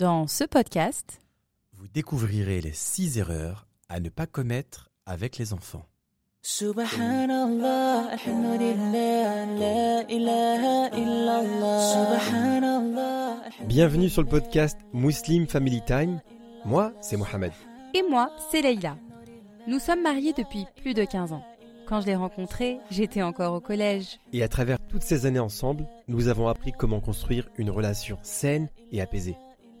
[0.00, 1.20] Dans ce podcast,
[1.76, 5.84] vous découvrirez les six erreurs à ne pas commettre avec les enfants.
[6.40, 12.18] Subhanallah, alhamdulillah, la ilaha illallah.
[12.18, 13.36] Subhanallah.
[13.66, 16.22] Bienvenue sur le podcast Muslim Family Time.
[16.64, 17.52] Moi, c'est Mohamed.
[17.92, 18.96] et moi, c'est Leïla.
[19.66, 21.44] Nous sommes mariés depuis plus de 15 ans.
[21.86, 24.18] Quand je l'ai rencontré, j'étais encore au collège.
[24.32, 28.70] Et à travers toutes ces années ensemble, nous avons appris comment construire une relation saine
[28.92, 29.36] et apaisée.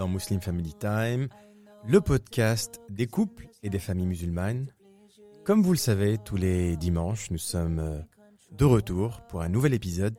[0.00, 1.28] dans Muslim Family Time,
[1.86, 4.72] le podcast des couples et des familles musulmanes.
[5.44, 8.00] Comme vous le savez, tous les dimanches, nous sommes euh,
[8.50, 10.16] de retour pour un nouvel épisode.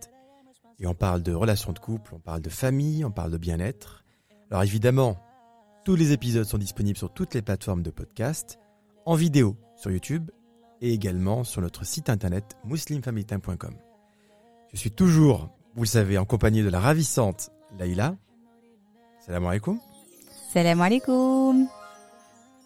[0.77, 4.03] Et on parle de relations de couple, on parle de famille, on parle de bien-être.
[4.51, 5.17] Alors évidemment,
[5.83, 8.59] tous les épisodes sont disponibles sur toutes les plateformes de podcast,
[9.07, 10.29] en vidéo sur YouTube
[10.81, 13.73] et également sur notre site internet muslimfamilytime.com.
[14.73, 18.15] Je suis toujours, vous le savez, en compagnie de la ravissante Laïla.
[19.25, 19.79] Salam alaikum.
[20.53, 21.67] Salam alaikum.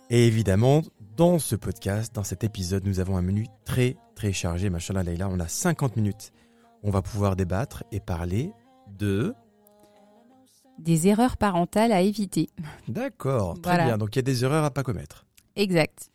[0.09, 0.81] Et évidemment,
[1.17, 4.69] dans ce podcast, dans cet épisode, nous avons un menu très très chargé.
[4.69, 6.31] Machallah Laïla, on a 50 minutes.
[6.83, 8.51] On va pouvoir débattre et parler
[8.97, 9.33] de...
[10.77, 12.49] Des erreurs parentales à éviter.
[12.87, 13.85] D'accord, très Voilà.
[13.85, 13.97] bien.
[13.97, 15.25] Donc il y a des erreurs à pas commettre.
[15.55, 16.09] Exact.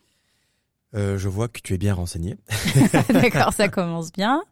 [0.94, 2.36] Euh, je vois que tu es bien renseigné.
[3.08, 4.42] D'accord, ça commence bien.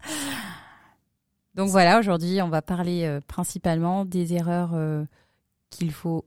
[1.54, 5.04] Donc voilà, aujourd'hui, on va parler euh, principalement des erreurs euh,
[5.70, 6.24] qu'il faut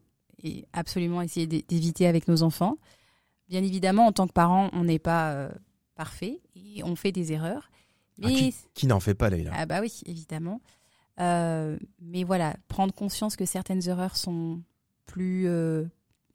[0.73, 2.77] absolument essayer d'é- d'éviter avec nos enfants.
[3.49, 5.49] Bien évidemment, en tant que parent, on n'est pas euh,
[5.95, 7.69] parfait et on fait des erreurs.
[8.23, 10.61] Ah, Mais qui qui n'en fait pas Laïla ah bah oui, évidemment.
[11.19, 14.61] Euh, mais voilà, prendre conscience que certaines erreurs sont
[15.05, 15.83] plus euh,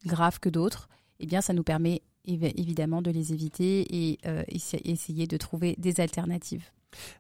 [0.05, 4.45] graves que d'autres, eh bien, ça nous permet évi- évidemment de les éviter et euh,
[4.49, 6.65] essa- essayer de trouver des alternatives.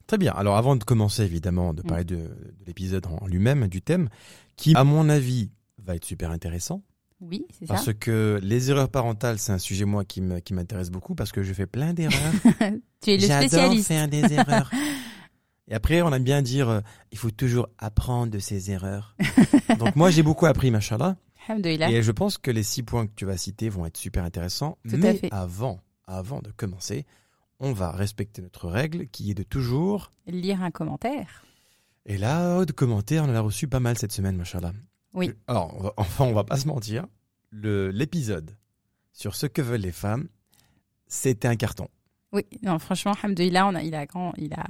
[0.06, 0.32] Très bien.
[0.32, 1.86] Alors avant de commencer évidemment de Mm.
[1.86, 4.08] parler de, de l'épisode en lui-même, du thème,
[4.56, 6.82] qui à mon avis va être super intéressant,
[7.20, 7.74] Oui, c'est ça.
[7.74, 11.52] parce que les erreurs parentales, c'est un sujet moi qui m'intéresse beaucoup parce que je
[11.52, 12.32] fais plein d'erreurs.
[13.00, 13.88] Tu es le J'adore spécialiste.
[13.88, 14.70] faire des erreurs.
[15.68, 19.16] Et après, on aime bien dire, euh, il faut toujours apprendre de ses erreurs.
[19.78, 21.16] Donc moi, j'ai beaucoup appris, machallah.
[21.64, 24.78] Et je pense que les six points que tu vas citer vont être super intéressants.
[24.88, 27.04] Tout à Mais avant, avant de commencer,
[27.60, 30.12] on va respecter notre règle qui est de toujours.
[30.26, 31.44] Lire un commentaire.
[32.04, 34.72] Et là, de commentaires, on en a reçu pas mal cette semaine, machallah.
[35.14, 35.32] Oui.
[35.46, 37.06] Alors, on va- enfin, on va pas se mentir.
[37.50, 38.56] Le- L'épisode
[39.12, 40.28] sur ce que veulent les femmes,
[41.06, 41.88] c'était un carton.
[42.32, 44.66] Oui, non, franchement, Alhamdoulilah, on a, il, a grand, il, a,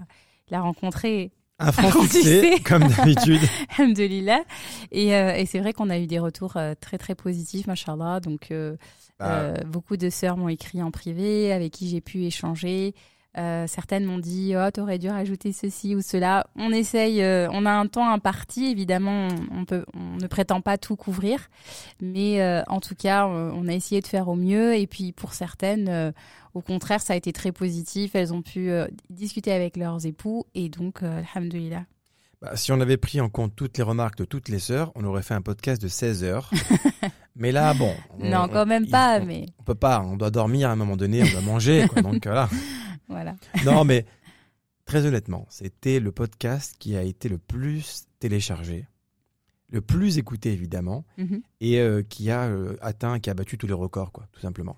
[0.49, 3.41] il a rencontré Un franc succès, comme d'habitude.
[3.79, 4.45] Alhamdoulilah.
[4.93, 8.21] Et, euh, et c'est vrai qu'on a eu des retours euh, très, très positifs, machallah.
[8.21, 8.77] Donc, euh,
[9.19, 12.95] Bah, Euh, beaucoup de sœurs m'ont écrit en privé, avec qui j'ai pu échanger.
[13.39, 16.47] Euh, certaines m'ont dit oh t'aurais dû rajouter ceci ou cela.
[16.57, 20.61] On essaye, euh, on a un temps imparti évidemment, on, on peut, on ne prétend
[20.61, 21.49] pas tout couvrir,
[22.01, 24.75] mais euh, en tout cas on a essayé de faire au mieux.
[24.77, 26.13] Et puis pour certaines,
[26.55, 28.15] au contraire ça a été très positif.
[28.15, 28.71] Elles ont pu
[29.11, 31.85] discuter avec leurs époux et donc alhamdoulilah.
[32.43, 35.05] Bah, si on avait pris en compte toutes les remarques de toutes les sœurs, on
[35.05, 36.51] aurait fait un podcast de 16 heures.
[37.35, 37.91] mais là, bon.
[38.21, 40.77] on- non quand même pas, on, mais on peut pas, on doit dormir à un
[40.77, 41.87] moment donné, on doit manger.
[41.89, 42.49] Quoi, donc voilà.
[43.26, 43.37] voilà.
[43.64, 44.06] Non, mais
[44.84, 48.87] très honnêtement, c'était le podcast qui a été le plus téléchargé,
[49.70, 53.66] le plus écouté évidemment, Mhm, et euh, qui a euh, atteint, qui a battu tous
[53.66, 54.76] les records, quoi, tout simplement.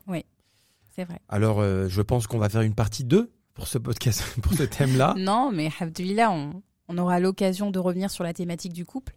[0.95, 1.21] c'est vrai.
[1.29, 4.63] Alors, euh, je pense qu'on va faire une partie 2 pour ce podcast, pour ce
[4.65, 5.15] thème-là.
[5.19, 9.15] Non, mais Alhamdoulilah, on, on aura l'occasion de revenir sur la thématique du couple.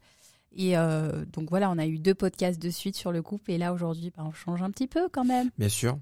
[0.53, 3.51] Et euh, donc voilà, on a eu deux podcasts de suite sur le couple.
[3.51, 5.49] Et là, aujourd'hui, bah, on change un petit peu quand même.
[5.57, 5.97] Bien sûr.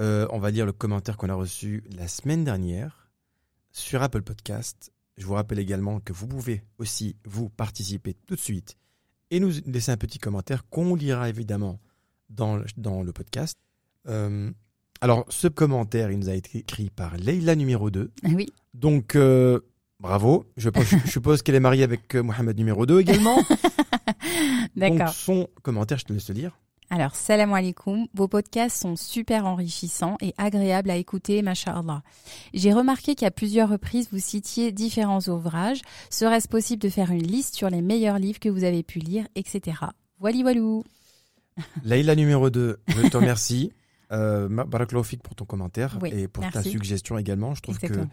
[0.00, 3.10] Euh, on va lire le commentaire qu'on a reçu la semaine dernière
[3.70, 4.92] sur Apple Podcast.
[5.18, 8.78] Je vous rappelle également que vous pouvez aussi vous participer tout de suite
[9.30, 11.80] et nous laisser un petit commentaire qu'on lira évidemment
[12.30, 13.58] dans le, dans le podcast.
[14.08, 14.50] Euh,
[15.02, 18.10] alors, ce commentaire, il nous a été écrit par Leila numéro 2.
[18.24, 19.60] Oui, Donc, euh,
[19.98, 20.46] bravo.
[20.56, 20.70] Je,
[21.06, 23.36] suppose qu'elle est mariée avec Mohamed numéro 2 également.
[24.76, 25.10] Donc, d'accord.
[25.10, 26.58] son commentaire, je te laisse le lire.
[26.92, 28.06] Alors, salam alaikum.
[28.14, 32.02] Vos podcasts sont super enrichissants et agréables à écouter, masha'Allah.
[32.52, 35.82] J'ai remarqué qu'à plusieurs reprises, vous citiez différents ouvrages.
[36.10, 39.24] Serait-ce possible de faire une liste sur les meilleurs livres que vous avez pu lire,
[39.36, 39.76] etc.
[40.18, 40.84] Voilà, voilou.
[41.84, 43.72] Laïla numéro 2, je te remercie.
[44.12, 44.48] Euh,
[45.22, 47.54] pour ton commentaire Oui, et pour ta suggestion également.
[47.54, 48.06] Je trouve Exactement.
[48.06, 48.10] que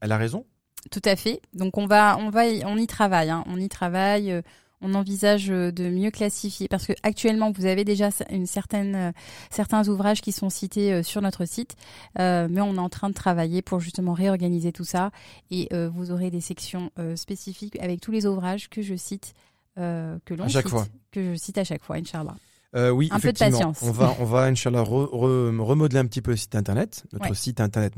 [0.00, 0.46] elle a raison.
[0.92, 1.40] Tout à fait.
[1.54, 3.30] Donc on va, on va, y- on y travaille.
[3.30, 3.42] hein.
[3.48, 4.30] On y travaille.
[4.30, 4.42] euh,
[4.82, 9.12] On envisage euh, de mieux classifier parce que actuellement vous avez déjà une certaine, euh,
[9.50, 11.76] certains ouvrages qui sont cités euh, sur notre site,
[12.18, 15.10] euh, mais on est en train de travailler pour justement réorganiser tout ça
[15.50, 19.34] et euh, vous aurez des sections euh, spécifiques avec tous les ouvrages que je cite,
[19.76, 20.86] que l'on À chaque cite, fois.
[21.12, 22.36] que je cite à chaque fois, Inch'Allah.
[22.76, 23.80] Euh, oui, Un peu de patience.
[23.82, 27.28] On va, on va, Inch'Allah, re- re- remodeler un petit peu le site internet, notre
[27.30, 27.34] Ouais.
[27.34, 27.96] site internet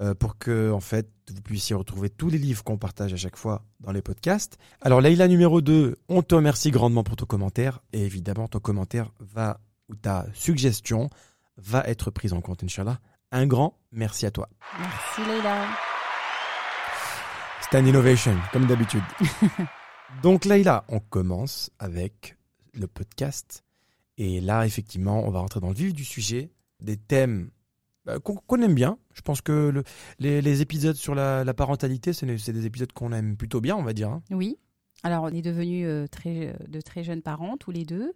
[0.00, 3.36] euh, pour que, en fait, vous puissiez retrouver tous les livres qu'on partage à chaque
[3.36, 4.58] fois dans les podcasts.
[4.80, 7.80] Alors, Leïla numéro 2, on te remercie grandement pour ton commentaire.
[7.92, 11.10] Et évidemment, ton commentaire va, ou ta suggestion
[11.56, 12.98] va être prise en compte, Inch'Allah.
[13.30, 14.48] Un grand merci à toi.
[14.78, 15.66] Merci Leïla.
[17.60, 19.02] C'est un innovation, comme d'habitude.
[20.22, 22.36] Donc Leïla, on commence avec
[22.72, 23.64] le podcast.
[24.18, 26.50] Et là, effectivement, on va rentrer dans le vif du sujet,
[26.80, 27.50] des thèmes
[28.22, 28.98] qu'on qu'on aime bien.
[29.14, 29.84] Je pense que le-
[30.18, 33.60] les, les épisodes sur la, la parentalité, c'est des c'est des épisodes qu'on aime plutôt
[33.60, 34.10] bien, on va dire.
[34.10, 34.22] hein.
[34.30, 34.58] Oui.
[35.02, 38.12] Alors, on est devenus euh, très, euh, de très jeunes parents, tous les deux.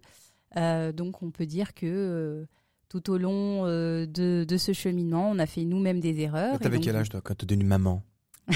[0.57, 2.45] Euh, donc, on peut dire que euh,
[2.89, 6.57] tout au long de, de ce cheminement, on a fait nous-mêmes des erreurs.
[6.57, 8.01] T'avais donc, quel âge, toi, quand t'es devenue maman?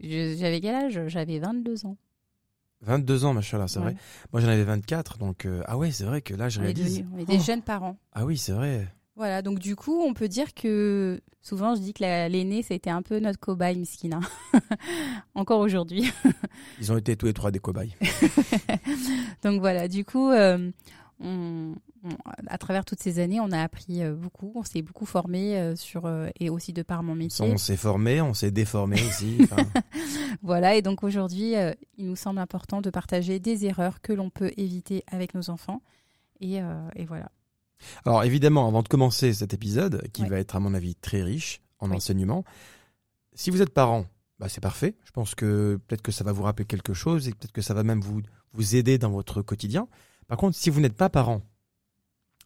[0.00, 1.00] J'avais quel âge?
[1.08, 1.96] J'avais 22 ans.
[2.82, 3.84] 22 ans, machin c'est Ouais.
[3.92, 3.96] vrai.
[4.32, 5.48] Moi, j'en avais 24, donc...
[5.66, 6.98] ah ouais, c'est vrai que là, je On est, réalise.
[6.98, 7.42] devenus- on est des Oh.
[7.42, 7.96] jeunes parents.
[8.12, 8.86] Ah oui, c'est vrai.
[9.16, 12.74] Voilà, donc du coup, on peut dire que souvent, je dis que la- l'aîné, ça
[12.74, 14.18] a été un peu notre cobaye, Miskina.
[15.36, 16.10] Encore aujourd'hui.
[16.80, 17.94] Ils ont été tous les trois des cobayes.
[19.42, 20.70] Donc voilà, du coup, euh,
[21.20, 22.16] on- on-
[22.48, 25.76] à travers toutes ces années, on a appris euh, beaucoup, on s'est beaucoup formé euh,
[25.76, 26.10] sur
[26.40, 27.46] et aussi de par mon métier.
[27.46, 29.38] On s'est formé, on s'est déformé aussi.
[30.42, 31.54] Voilà, et donc aujourd'hui,
[31.96, 35.82] il nous semble important de partager des erreurs que l'on peut éviter avec nos enfants.
[36.40, 37.30] Et, euh, et voilà.
[38.04, 40.28] Alors évidemment, avant de commencer cet épisode, qui Ouais.
[40.28, 41.96] va être à mon avis très riche en Oui.
[41.96, 42.44] enseignement,
[43.34, 44.06] si vous êtes parent,
[44.38, 44.96] bah, c'est parfait.
[45.04, 47.74] Je pense que peut-être que ça va vous rappeler quelque chose et peut-être que ça
[47.74, 48.22] va même vous,
[48.52, 49.88] vous aider dans votre quotidien.
[50.26, 51.42] Par contre, si vous n'êtes pas parent,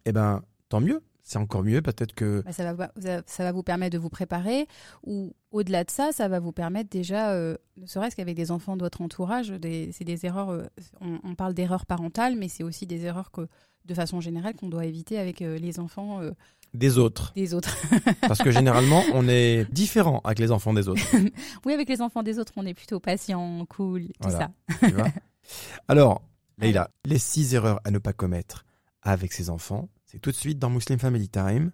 [0.05, 1.03] eh ben tant mieux.
[1.31, 1.83] C'est encore mieux.
[1.83, 4.67] Peut-être que Bah, ça, va, ça- ça va vous permettre de vous préparer,
[5.07, 8.79] ou au-delà de ça, ça va vous permettre déjà, euh, ne serait-ce qu'avec des enfants
[8.79, 9.53] de votre entourage,
[9.93, 10.63] c'est des erreurs, euh,
[11.03, 13.47] on, on parle d'erreurs parentales, mais c'est aussi des erreurs que,
[13.85, 16.31] de façon générale qu'on doit éviter avec euh, les enfants euh,
[16.73, 17.77] des autres, des autres.
[18.23, 21.03] parce que généralement, on est différent avec les enfants des autres.
[21.67, 24.51] oui, avec les enfants des autres, on est plutôt patient, cool, tout Voilà.
[24.71, 24.87] ça.
[24.89, 25.09] tu vois?
[25.89, 26.23] Alors,
[26.57, 28.65] Leïla, les six erreurs à ne pas commettre
[29.03, 31.71] avec ses enfants, c'est tout de suite dans Muslim Family Time.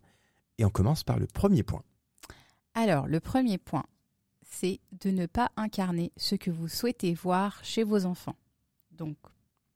[0.58, 1.82] Et on commence par le premier point.
[2.75, 3.84] Alors, le premier point,
[4.48, 8.36] c'est de ne pas incarner ce que vous souhaitez voir chez vos enfants.
[8.92, 9.16] Donc,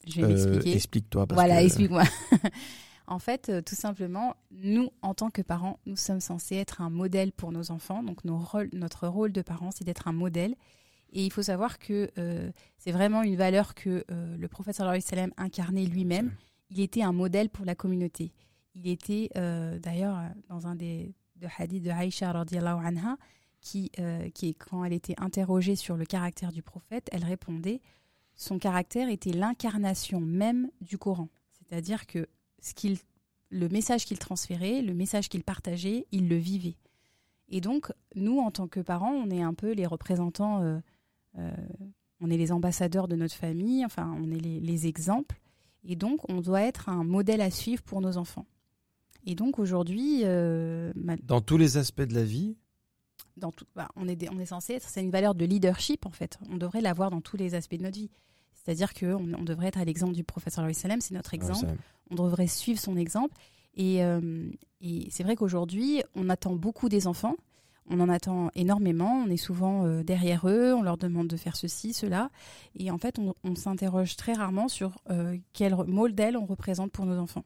[0.06, 0.74] je vais Euh, m'expliquer.
[0.76, 1.26] Explique-toi.
[1.30, 2.04] Voilà, que- explique-moi.
[3.08, 6.90] en fait, euh, tout simplement, nous, en tant que parents, nous sommes censés être un
[6.90, 8.02] modèle pour nos enfants.
[8.04, 10.54] Donc, nos rôles- notre rôle de parents, c'est d'être un modèle.
[11.12, 14.96] Et il faut savoir que euh, c'est vraiment une valeur que euh, le prophète sallallahu
[14.98, 16.32] alayhi wa sallam incarnait lui-même.
[16.70, 18.32] Il était un modèle pour la communauté.
[18.80, 23.16] Il était euh, d'ailleurs dans un des de hadiths de Aïcha radiallahu anha,
[23.60, 27.80] qui, euh, qui, quand elle était interrogée sur le caractère du prophète, elle répondait
[28.34, 31.28] son caractère était l'incarnation même du Coran.
[31.50, 32.28] C'est-à-dire que
[32.60, 32.98] ce qu'il,
[33.50, 36.76] le message qu'il transférait, le message qu'il partageait, il le vivait.
[37.48, 41.50] Et donc, nous, en tant que parents, on est un peu les représentants, euh,
[42.20, 45.40] on est les ambassadeurs de notre famille, enfin, on est les exemples.
[45.82, 48.46] Et donc, on doit être un modèle à suivre pour nos enfants.
[49.30, 50.90] Et donc, aujourd'hui, euh,
[51.22, 52.56] Dans tous les aspects de la vie,
[53.36, 56.06] dans tout, bah, on, est des- on est censé être, c'est une valeur de leadership
[56.06, 56.38] en fait.
[56.50, 58.10] On devrait l'avoir dans tous les aspects de notre vie.
[58.54, 61.60] C'est-à-dire qu'on on devrait être à l'exemple du professeur Louis Salem, c'est notre exemple.
[61.60, 61.74] ça-
[62.10, 63.34] On devrait suivre son exemple.
[63.74, 67.36] Et, euh, et c'est vrai qu'aujourd'hui, on attend beaucoup des enfants.
[67.90, 69.22] On en attend énormément.
[69.26, 70.74] On est souvent euh, derrière eux.
[70.74, 72.30] On leur demande de faire ceci, cela.
[72.74, 77.04] Et en fait, on, on s'interroge très rarement sur euh, quel modèle on représente pour
[77.06, 77.44] nos enfants.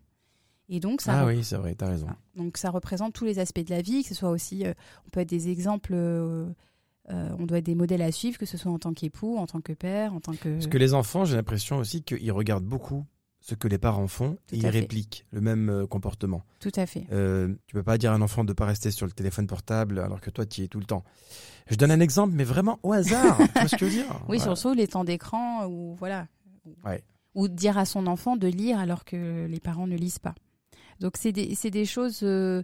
[0.68, 2.06] Et donc, ça ah oui, c'est vrai, t'as raison.
[2.36, 4.72] Donc ça représente tous les aspects de la vie, que ce soit aussi, euh,
[5.06, 6.46] on peut être des exemples, euh,
[7.10, 9.46] euh, on doit être des modèles à suivre, que ce soit en tant qu'époux, en
[9.46, 10.54] tant que père, en tant que...
[10.54, 13.04] Parce que les enfants, j'ai l'impression aussi qu'ils regardent beaucoup
[13.40, 14.70] ce que les parents font Tout et ils fait.
[14.70, 16.44] répliquent le même comportement.
[16.60, 17.06] Tout à fait.
[17.66, 20.20] Tu peux pas dire à un enfant de pas rester sur le téléphone portable alors
[20.20, 21.02] que toi tu y es tout le temps.
[21.68, 23.36] Je donne un exemple, mais vraiment au hasard.
[23.38, 24.54] tu vois ce que je veux dire Oui, Voilà.
[24.56, 26.28] surtout les temps d'écran, ou voilà.
[26.84, 27.02] Ouais.
[27.34, 30.34] Ou dire à son enfant de lire alors que les parents ne lisent pas.
[31.02, 32.20] Donc c'est des, des choses...
[32.22, 32.62] euh,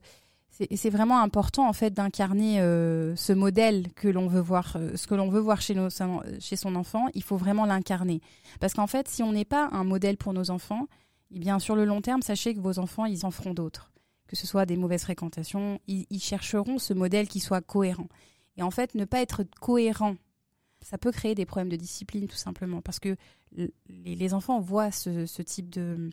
[0.75, 5.07] c'est vraiment important en fait d'incarner euh, ce modèle que l'on veut voir, euh, ce
[5.07, 5.89] que l'on veut voir chez, nos,
[6.41, 7.07] chez son enfant.
[7.15, 8.21] Il faut vraiment l'incarner.
[8.59, 10.87] Parce qu'en fait, si on n'est pas un modèle pour nos enfants,
[11.31, 13.93] eh bien sur le long terme, sachez que vos enfants, ils en feront d'autres.
[14.27, 18.09] Que ce soit des mauvaises fréquentations, ils, ils chercheront ce modèle qui soit cohérent.
[18.57, 20.17] Et en fait, ne pas être cohérent,
[20.83, 22.81] ça peut créer des problèmes de discipline tout simplement.
[22.83, 23.17] Parce que
[23.89, 26.11] les enfants voient ce, ce type de...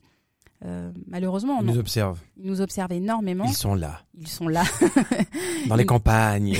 [0.64, 1.74] euh, malheureusement, Ils non.
[1.74, 2.20] nous observent.
[2.38, 3.46] ils nous observent énormément.
[3.46, 4.64] Ils sont là, Ils sont là.
[5.68, 6.58] dans les Ils- campagnes.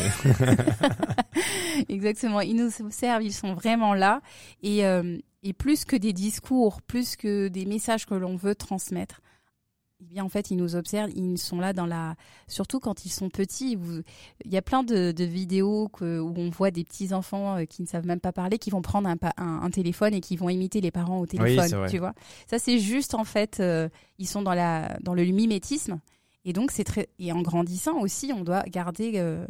[1.90, 2.42] Exactement.
[2.42, 4.22] Ils nous observent, ils sont vraiment là.
[4.64, 9.22] Et, euh, et plus que des discours, plus que des messages que l'on veut transmettre,
[10.02, 12.16] eh bien, en fait, ils nous observent, ils sont là dans la.
[12.48, 13.76] Surtout quand ils sont petits.
[13.78, 14.02] vous-
[14.44, 17.66] Il y a plein de, de vidéos que- où on voit des petits enfants euh,
[17.66, 20.20] qui ne savent même pas parler, qui vont prendre un, pa- un, un téléphone et
[20.22, 21.68] qui vont imiter les parents au téléphone.
[21.78, 21.90] vrai.
[21.90, 22.14] Tu vois
[22.46, 23.88] Ça, c'est juste, en fait, euh,
[24.20, 26.00] ils sont dans, la, dans le mimétisme.
[26.44, 27.08] Et donc, c'est très.
[27.18, 29.14] Et en grandissant aussi, on doit garder.
[29.16, 29.48] euh,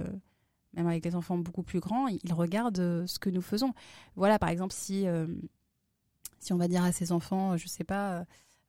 [0.73, 3.73] même avec les enfants beaucoup plus grands, ils regardent euh, ce que nous faisons.
[4.17, 5.05] Voilà, par exemple, si,
[6.39, 8.25] si on va dire à ses enfants, je sais pas,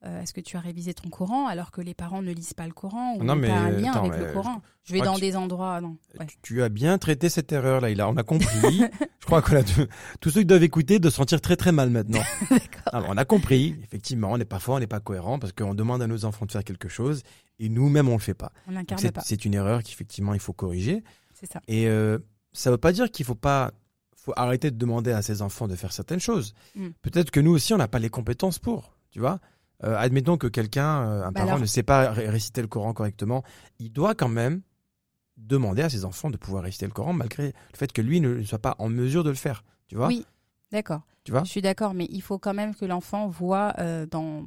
[0.07, 2.67] euh, est-ce que tu as révisé ton Coran alors que les parents ne lisent pas
[2.67, 5.15] le Coran ou Non, mais, pas un lien attends, avec le Coran Je vais dans
[5.15, 5.97] tu- des endroits, non.
[6.19, 6.27] Ouais.
[6.43, 8.47] Tu- as bien traité cette erreur là, il a, on a compris.
[9.21, 9.63] Je crois que là,
[10.21, 12.23] tous ceux qui doivent écouter de se sentir très très mal maintenant.
[12.93, 15.75] Alors, on a compris, effectivement, on n'est pas fort, on n'est pas cohérent parce qu'on
[15.75, 17.23] demande à nos enfants de faire quelque chose
[17.59, 18.53] et nous-mêmes on le fait pas.
[18.69, 19.23] On C'est pas.
[19.23, 21.03] c'est une erreur qu'effectivement il faut corriger.
[21.35, 21.61] C'est ça.
[21.69, 22.19] Et euh,
[22.53, 23.73] ça veut pas dire qu'il faut pas,
[24.15, 26.55] faut arrêter de demander à ses enfants de faire certaines choses.
[26.75, 26.89] Mm.
[27.03, 29.41] Peut-être que nous aussi on n'a pas les compétences pour, tu vois.
[29.85, 32.69] Euh, admettons que quelqu'un, euh, un Bah parent alors- ne sait pas ré- réciter le
[32.69, 33.43] Coran correctement,
[33.79, 34.63] il doit quand même
[35.37, 38.43] demander à ses enfants de pouvoir réciter le Coran malgré le fait que lui ne
[38.43, 40.07] soit pas en mesure de le faire, tu vois?
[40.09, 40.25] Oui.
[40.73, 41.03] D'accord.
[41.25, 41.45] Tu vois?
[41.45, 44.45] Je suis d'accord, mais il faut quand même que l'enfant voit euh, dans.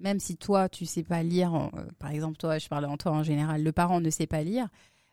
[0.00, 1.70] Même si toi, tu sais pas lire,
[2.00, 4.66] par exemple, toi, je parle en toi en général, le parent ne sait pas lire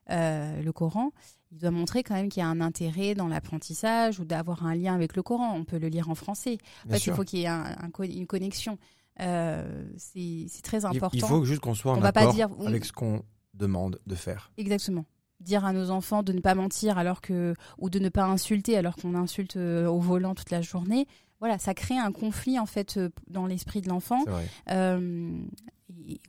[0.10, 1.12] le Coran,
[1.52, 4.74] il doit montrer quand même qu'il y a un intérêt dans l'apprentissage ou d'avoir un
[4.74, 5.54] lien avec le Coran.
[5.56, 6.58] On peut le lire en français.
[6.88, 8.80] En fait, il faut qu'il y ait un- un co- une connexion.
[9.20, 11.10] Euh, c'est très important.
[11.14, 13.24] il faut juste qu'on soit en On va pas accord dire- avec ce qu'on
[13.54, 14.52] demande de faire.
[14.58, 15.06] Exactement.
[15.42, 18.78] Dire à nos enfants de ne pas mentir alors que ou de ne pas insulter
[18.78, 21.08] alors qu'on insulte euh, au volant toute la journée.
[21.40, 24.24] Voilà, ça crée un conflit en fait euh, dans l'esprit de l'enfant.
[24.70, 25.32] Euh,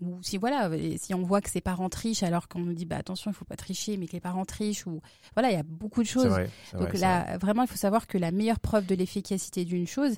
[0.01, 2.97] ou si voilà, si on voit que ses parents trichent alors qu'on nous dit bah
[2.97, 5.01] attention, il faut pas tricher, mais que les parents trichent ou
[5.35, 6.27] voilà, il y a beaucoup de choses.
[6.27, 6.49] vrai.
[6.73, 10.17] Donc vrai, là, vraiment, il faut savoir que la meilleure preuve de l'efficacité d'une chose,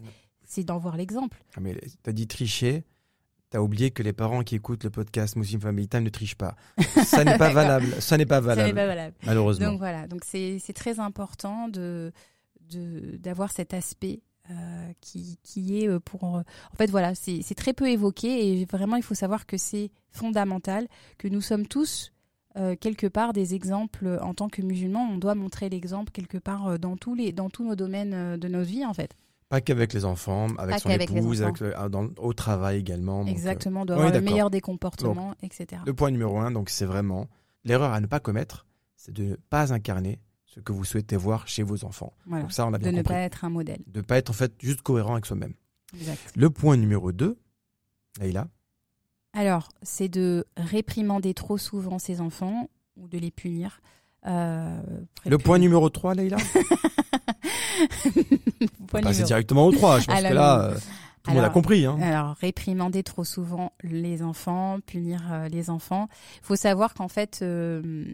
[0.53, 1.43] c'est d'en voir l'exemple.
[1.57, 2.85] Ah, mais t'as dit tricher.
[3.51, 6.55] T'as oublié que les parents qui écoutent le podcast Muslim Family Time ne trichent pas.
[7.05, 7.87] Ça n'est pas valable.
[8.01, 8.75] Ça n'est pas Ça valable.
[8.75, 9.17] pas valable.
[9.27, 9.67] Malheureusement.
[9.67, 12.13] Donc voilà, donc c'est c'est très important de
[12.71, 16.25] de- d'avoir cet aspect euh, qui, qui est euh, pour...
[16.25, 16.45] En
[16.79, 18.29] fait voilà, c'est c'est très peu évoqué
[18.61, 22.13] et vraiment il faut savoir que c'est fondamental, que nous sommes tous
[22.57, 25.09] euh, quelque part des exemples en tant que musulmans.
[25.11, 28.69] On doit montrer l'exemple quelque part dans tous, les, dans tous nos domaines de notre
[28.71, 29.15] vie en fait.
[29.53, 33.19] Pas qu'avec les enfants, avec Pas son épouse, avec le- ah, dans- au travail également.
[33.19, 35.83] Donc, euh, Exactement, on doit avoir le meilleur des comportements, etc.
[35.85, 37.29] Le point numéro un, donc c'est vraiment
[37.65, 38.65] l'erreur à ne pas commettre,
[38.97, 42.15] c'est de ne pas incarner ce que vous souhaitez voir chez vos enfants.
[42.25, 42.45] Voilà.
[42.45, 43.13] Donc ça, on a De bien ne compris.
[43.13, 43.81] pas être un modèle.
[43.89, 45.53] De ne pas être en fait juste cohérent avec soi-même.
[46.35, 47.37] Le point numéro 2,
[48.23, 48.49] Leïla,
[49.35, 53.83] Alors, c'est de réprimander trop souvent ses enfants ou de les punir.
[54.27, 54.81] Euh,
[55.27, 56.39] le point numéro 3, Leïla
[58.91, 60.75] Passer directement au 3, je pense Alors, que là, euh,
[61.23, 61.87] tout le monde a compris.
[61.87, 61.99] Hein.
[62.01, 66.09] Alors, réprimander trop souvent les enfants, punir euh, les enfants.
[66.43, 68.05] Il faut savoir qu'en fait, euh,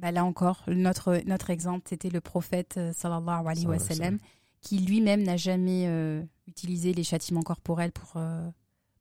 [0.00, 4.18] bah là encore, notre, notre exemple, c'était le prophète sallallahu alayhi wa sallam,
[4.60, 5.88] qui lui-même n'a jamais
[6.46, 8.20] utilisé les châtiments corporels pour,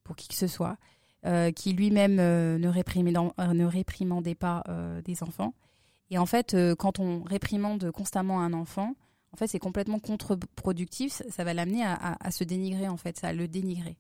[0.04, 0.78] pour qui que ce soit,
[1.56, 4.64] qui lui-même ne, réprimait dans- ne réprimandait pas
[5.06, 5.54] des enfants.
[6.10, 8.96] Et en fait, quand on réprimande constamment un enfant,
[9.34, 11.22] en fait, c'est complètement contre-productif.
[11.30, 13.98] Ça, va l'amener à, à- à se dénigrer, en fait, ça le dénigrer.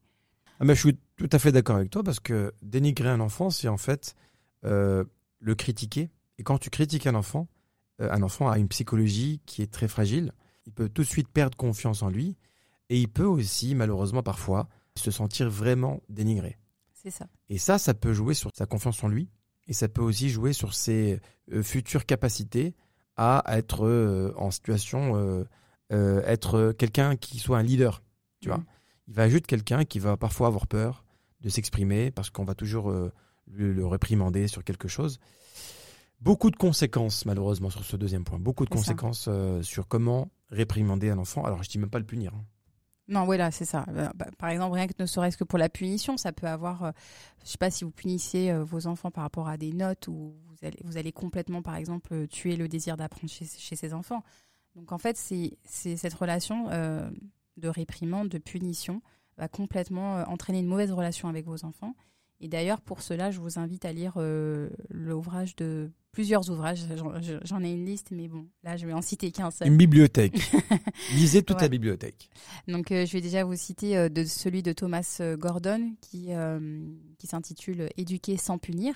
[0.60, 3.68] Ah, je suis tout à fait d'accord avec toi parce que dénigrer un enfant, c'est
[3.68, 4.16] en fait
[4.66, 5.04] euh,
[5.40, 6.10] le critiquer.
[6.40, 7.48] Et quand tu critiques un enfant,
[8.02, 10.32] euh, un enfant a une psychologie qui est très fragile.
[10.66, 12.36] Il peut tout de suite perdre confiance en lui
[12.90, 16.58] et il peut aussi, malheureusement parfois, se sentir vraiment dénigré.
[16.94, 17.28] C'est ça.
[17.50, 19.30] Et ça, ça peut jouer sur sa confiance en lui
[19.68, 21.20] et ça peut aussi jouer sur ses
[21.54, 22.74] euh, futures capacités
[23.18, 25.44] à être euh, en situation, euh,
[25.92, 28.04] euh, être quelqu'un qui soit un leader.
[28.42, 28.66] Tu vois Mm.
[29.08, 31.04] il va juste quelqu'un qui va parfois avoir peur
[31.42, 33.12] de s'exprimer parce qu'on va toujours le,
[33.74, 35.20] le réprimander sur quelque chose.
[36.20, 38.40] Beaucoup de conséquences, malheureusement, sur ce deuxième point.
[38.40, 39.30] Beaucoup de conséquences
[39.62, 41.44] sur comment réprimander un enfant.
[41.46, 42.34] Alors, je dis même pas le punir.
[42.36, 42.44] hein.
[43.10, 43.86] Non, voilà, c'est ça.
[43.90, 46.84] Euh, bah, par exemple, rien que ne serait-ce que pour la punition, ça peut avoir.
[46.84, 46.92] euh,
[47.46, 50.36] je sais pas si vous punissez euh, vos enfants par rapport à des notes ou
[50.60, 53.94] vous allez, vous allez complètement, par exemple, euh, tuer le désir d'apprendre chez, chez ces
[53.94, 54.24] enfants.
[54.76, 55.58] Donc en fait, c'est
[55.96, 57.10] cette relation euh,
[57.58, 59.02] de réprimande, de punition,
[59.38, 61.96] va complètement euh, entraîner une mauvaise relation avec vos enfants.
[62.40, 66.86] Et d'ailleurs, pour cela, je vous invite à lire euh, l'ouvrage de plusieurs ouvrages.
[67.44, 69.68] J'en- ai une liste, mais bon, là, je vais en citer qu'un seul.
[69.68, 70.36] Une bibliothèque.
[71.16, 71.64] Lisez toute Ouais.
[71.64, 72.30] la bibliothèque.
[72.68, 76.30] Donc, euh, je vais déjà vous citer euh, de celui de Thomas Gordon qui,
[77.18, 78.96] qui s'intitule Éduquer sans punir.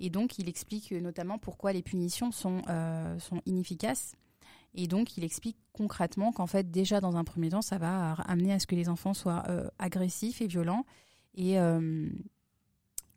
[0.00, 4.14] Et donc, il explique euh, notamment pourquoi les punitions sont, euh, sont inefficaces.
[4.74, 8.52] Et donc, il explique concrètement qu'en fait, déjà dans un premier temps, ça va amener
[8.52, 10.84] à ce que les enfants soient euh, agressifs et violents.
[11.34, 12.08] Et, euh,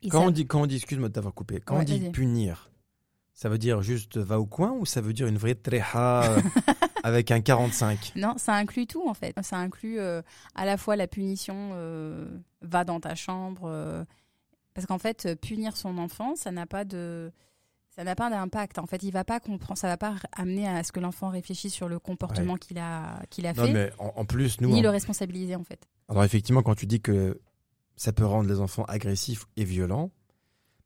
[0.02, 1.84] et Quand ça- on dit, quand on dit, excuse-moi de t'avoir coupé, quand Ouais, on
[1.84, 2.70] dit punir,
[3.34, 6.40] ça veut dire juste va au coin ou ça veut dire une vraie tréha euh,
[7.04, 9.34] avec un 45 Non, ça inclut tout en fait.
[9.42, 10.22] Ça inclut euh,
[10.54, 11.70] à la fois la punition,
[12.62, 14.06] va dans ta chambre,
[14.74, 17.32] parce qu'en fait euh, punir son enfant, ça n'a pas de,
[17.90, 18.78] ça n'a pas d'impact.
[18.78, 21.72] En fait, il va pas comprendre, ça va pas amener à ce que l'enfant réfléchisse
[21.74, 24.82] sur le comportement qu'il a, qu'il a Non, fait, mais en, en plus, nous, ni
[24.82, 25.88] le responsabiliser en fait.
[26.08, 27.40] alors effectivement, quand tu dis que
[27.96, 30.10] ça peut rendre les enfants agressifs et violents,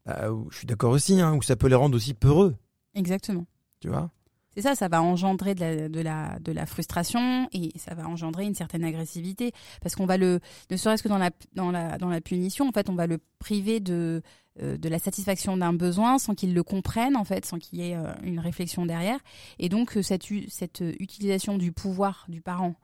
[0.07, 2.57] bah, je suis d'accord aussi, hein, ou ça peut les rendre aussi peureux,
[2.95, 3.47] Exactement.
[3.81, 4.11] tu vois?
[4.55, 9.53] C'est ça, ça va engendrer de la, frustration et ça va engendrer une certaine agressivité.
[9.83, 13.19] Parce qu'on va le, ne serait-ce que dans la, punition, en fait, on va le
[13.39, 14.23] priver de,
[14.63, 17.91] euh, de la satisfaction d'un besoin sans qu'il le comprenne, en fait, sans qu'il y
[17.91, 19.19] ait euh, une réflexion derrière.
[19.59, 22.77] Et donc, euh, cette, cette utilisation du pouvoir du parent,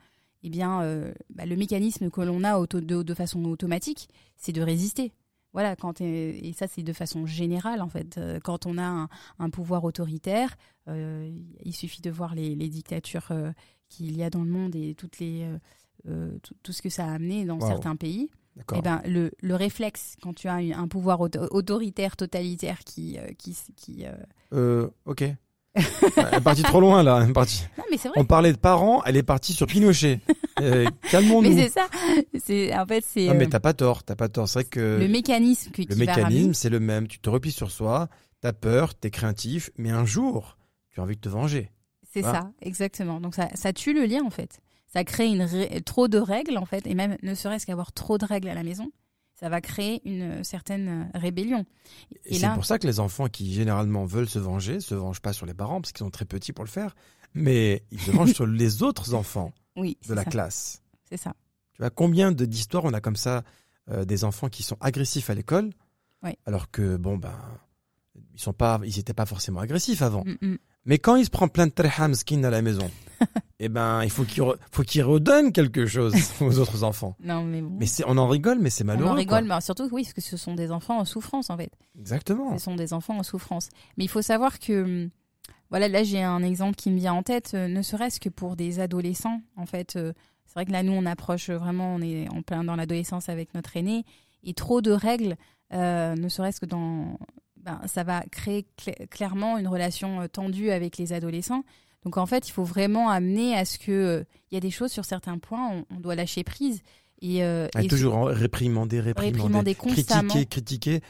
[0.43, 0.81] eh bien,
[1.29, 4.09] bah, le mécanisme que l'on a de façon automatique,
[4.39, 5.13] c'est de résister.
[5.53, 8.19] Voilà, quand, et et ça, c'est de façon générale, en fait.
[8.19, 10.55] Euh, Quand on a un, un pouvoir autoritaire,
[10.89, 11.29] euh,
[11.65, 13.51] il suffit de voir les, les dictatures euh,
[13.89, 15.49] qu'il y a dans le monde et toutes les,
[16.09, 17.67] euh, tout, tout ce que ça a amené dans Wow.
[17.67, 18.31] certains pays.
[18.57, 18.79] D'accord.
[18.79, 23.19] Eh ben, le, le réflexe, quand tu as un pouvoir auto- autoritaire, totalitaire qui.
[23.39, 24.05] qui, qui
[25.07, 25.25] ok.
[25.75, 27.21] Elle est partie trop loin, là.
[27.23, 27.63] elle est partie.
[27.79, 28.19] Non, mais c'est vrai.
[28.21, 30.21] On parlait de parents, elle est partie sur Pinochet.
[30.61, 31.57] Euh, Mais Calmons-nous.
[31.57, 31.87] c'est ça.
[32.45, 34.49] C'est, en fait, c'est Non, mais euh, t'as pas tort, t'as pas tort.
[34.49, 37.07] C'est vrai que le mécanisme que, le mécanisme, c'est le même.
[37.09, 38.09] Tu te replies sur soi,
[38.41, 40.59] t'as peur, t'es craintif, mais un jour,
[40.91, 41.71] tu as envie de te venger.
[42.13, 42.41] C'est Voilà.
[42.41, 43.21] ça, exactement.
[43.21, 44.59] Donc ça, ça tue le lien en fait.
[44.93, 48.19] Ça crée une ré- trop de règles en fait, et même ne serait-ce qu'avoir trop
[48.19, 48.91] de règles à la maison,
[49.41, 51.65] ça va créer une certaine euh, rébellion.
[52.27, 54.95] Et, Et c'est là, pour ça que les enfants qui généralement veulent se venger se
[54.95, 56.95] vengent pas sur les parents parce qu'ils sont très petits pour le faire,
[57.33, 60.83] mais ils se vengent sur les autres enfants oui, de la ça, classe.
[61.09, 61.35] c'est ça.
[61.73, 63.43] Tu vois combien de d'histoires on a comme ça
[63.91, 65.71] euh, des enfants qui sont agressifs à l'école,
[66.23, 66.33] Oui.
[66.45, 67.33] alors que bon ben
[68.35, 70.23] ils sont pas, ils étaient pas forcément agressifs avant.
[70.25, 70.59] Mm, mm.
[70.87, 72.91] Mais quand il se prend plein de treham skin à la maison,
[73.61, 77.17] eh ben il faut qu'il re- faut qu'il redonne quelque chose aux autres enfants.
[77.23, 77.77] Non mais bon.
[77.79, 79.11] Mais c'est, on en rigole, mais c'est on malheureux.
[79.11, 79.57] en rigole, quoi.
[79.57, 81.71] mais surtout oui, parce que ce sont des enfants en souffrance en fait.
[81.99, 82.57] Exactement.
[82.57, 83.69] Ce sont des enfants en souffrance.
[83.99, 85.11] Mais il faut savoir que, hum,
[85.69, 88.57] voilà, là j'ai un exemple qui me vient en tête, euh, ne serait-ce que pour
[88.57, 89.43] des adolescents.
[89.57, 90.13] En fait, euh,
[90.47, 93.55] c'est vrai que là nous on approche vraiment, on est en plein dans l'adolescence avec
[93.55, 94.05] notre aîné,
[94.45, 95.37] et trop de règles,
[95.75, 97.19] euh, ne serait-ce que dans,
[97.65, 101.65] ben, ça va créer cl- clairement une relation euh, tendue avec les adolescents.
[102.05, 104.71] Donc en fait, il faut vraiment amener à ce que euh, il y a des
[104.71, 106.81] choses sur certains points, on, on doit lâcher prise
[107.21, 110.29] et, euh, Ah, et toujours en- réprimander, réprimander, réprimander constamment.
[110.31, 111.01] critiquer, critiquer.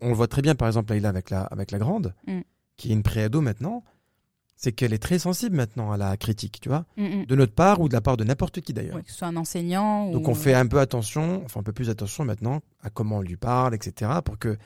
[0.00, 2.40] On le voit très bien, par exemple, Laïla avec la, avec la grande, Mm.
[2.78, 3.84] qui est une préado maintenant.
[4.60, 7.26] C'est qu'elle est très sensible maintenant à la critique, tu vois, Mm, mm.
[7.26, 8.96] de notre part ou de la part de n'importe qui d'ailleurs.
[8.96, 11.62] Ouais, que ce soit un enseignant Donc ou on fait un peu attention, enfin un
[11.62, 14.56] peu plus attention maintenant à comment on lui parle, etc., pour que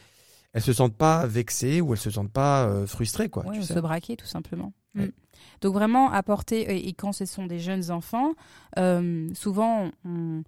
[0.53, 3.45] elle se sente pas vexée ou elle se sente pas euh, frustrée, quoi.
[3.47, 3.75] Ouais, tu ou sais.
[3.75, 4.73] se braquer tout simplement.
[4.95, 5.07] Ouais.
[5.07, 5.13] Mm.
[5.63, 8.33] Donc vraiment apporter et quand ce sont des jeunes enfants,
[8.79, 10.43] euh, souvent on-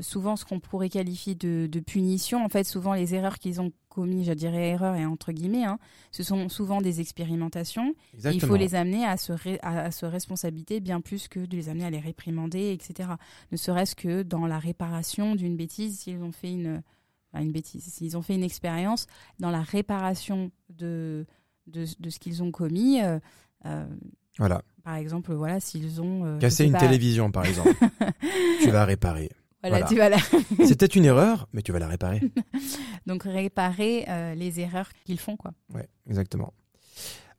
[0.00, 3.72] souvent ce qu'on pourrait qualifier de, de punition, en fait souvent les erreurs qu'ils ont
[3.88, 5.78] commis, je dirais erreurs et entre guillemets, hein,
[6.10, 7.94] ce sont souvent des expérimentations.
[8.22, 11.40] Et il faut les amener à se, ré- à, à se responsabiliser bien plus que
[11.40, 13.08] de les amener à les réprimander, etc.
[13.52, 16.82] Ne serait-ce que dans la réparation d'une bêtise, s'ils ont fait une,
[17.36, 19.06] enfin, une bêtise, s'ils ont fait une expérience
[19.38, 21.26] dans la réparation de,
[21.66, 23.02] de, de ce qu'ils ont commis.
[23.02, 23.18] euh,
[23.66, 23.86] euh,
[24.38, 24.62] Voilà.
[24.84, 27.74] par exemple, voilà, s'ils ont euh, sais une pas, télévision, par exemple.
[28.62, 29.30] tu vas réparer.
[29.62, 29.86] Voilà, Voilà.
[29.88, 32.20] tu vas la- C'était une erreur, mais tu vas la réparer.
[33.06, 35.52] donc réparer les erreurs qu'ils font, quoi.
[35.74, 36.52] Ouais, exactement.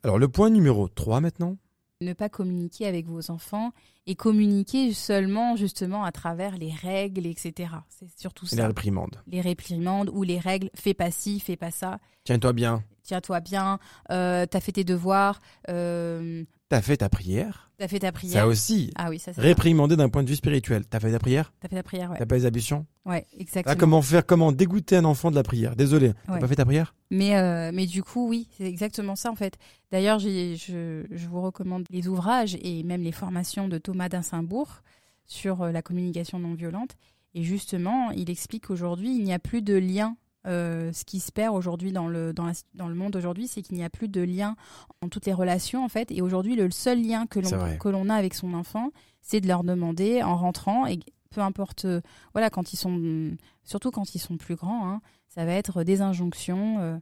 [0.03, 1.57] Alors, le point numéro 3 maintenant.
[1.99, 3.71] Ne pas communiquer avec vos enfants
[4.05, 7.71] et communiquer seulement justement à travers les règles, etc.
[7.89, 8.55] C'est surtout ça.
[8.55, 9.19] la réprimande.
[9.25, 12.83] les réprimandes ou les règles, fais pas ci, fais pas ça, Tiens-toi bien.
[13.01, 13.79] tiens-toi bien,
[14.11, 17.71] euh, t'as fait tes devoirs, euh, t'as fait ta prière.
[17.77, 18.41] T'as fait ta prière.
[18.41, 19.41] Ça aussi, Ah oui, ça c'est.
[19.41, 20.83] réprimandé d'un point de vue spirituel.
[20.89, 22.17] T'as fait ta prière T'as fait ta prière, ouais.
[22.17, 23.75] T'as pas les ablutions Ouais, exactement.
[23.77, 26.39] comment faire Comment dégoûter un enfant de la prière Désolé, t'as Ouais.
[26.39, 29.57] pas fait ta prière Mais, euh, mais du coup, oui, c'est exactement ça en fait.
[29.91, 34.81] D'ailleurs, j'ai- je, je vous recommande les ouvrages et même les formations de Thomas d'Insimbourg
[35.25, 36.95] sur euh, la communication non violente.
[37.35, 40.15] Et justement, il explique qu'aujourd'hui, il n'y a plus de lien.
[40.47, 43.61] Euh, ce qui se perd aujourd'hui dans le, dans, la- dans le monde aujourd'hui, c'est
[43.61, 44.55] qu'il n'y a plus de lien
[45.01, 46.09] en toutes les relations en fait.
[46.11, 49.47] Et aujourd'hui, le seul lien que l'on que l'on a avec son enfant, c'est de
[49.47, 50.99] leur demander en rentrant et
[51.31, 51.99] peu importe, euh,
[52.33, 56.01] voilà, quand ils sont, surtout quand ils sont plus grands, hein, ça va être des
[56.01, 56.77] injonctions.
[56.79, 56.97] euh,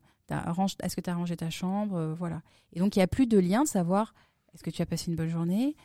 [0.81, 2.41] Est-ce que tu as rangé ta chambre euh, Voilà.
[2.73, 4.13] Et donc, il n'y a plus de lien de savoir
[4.53, 5.75] est-ce que tu as passé une bonne journée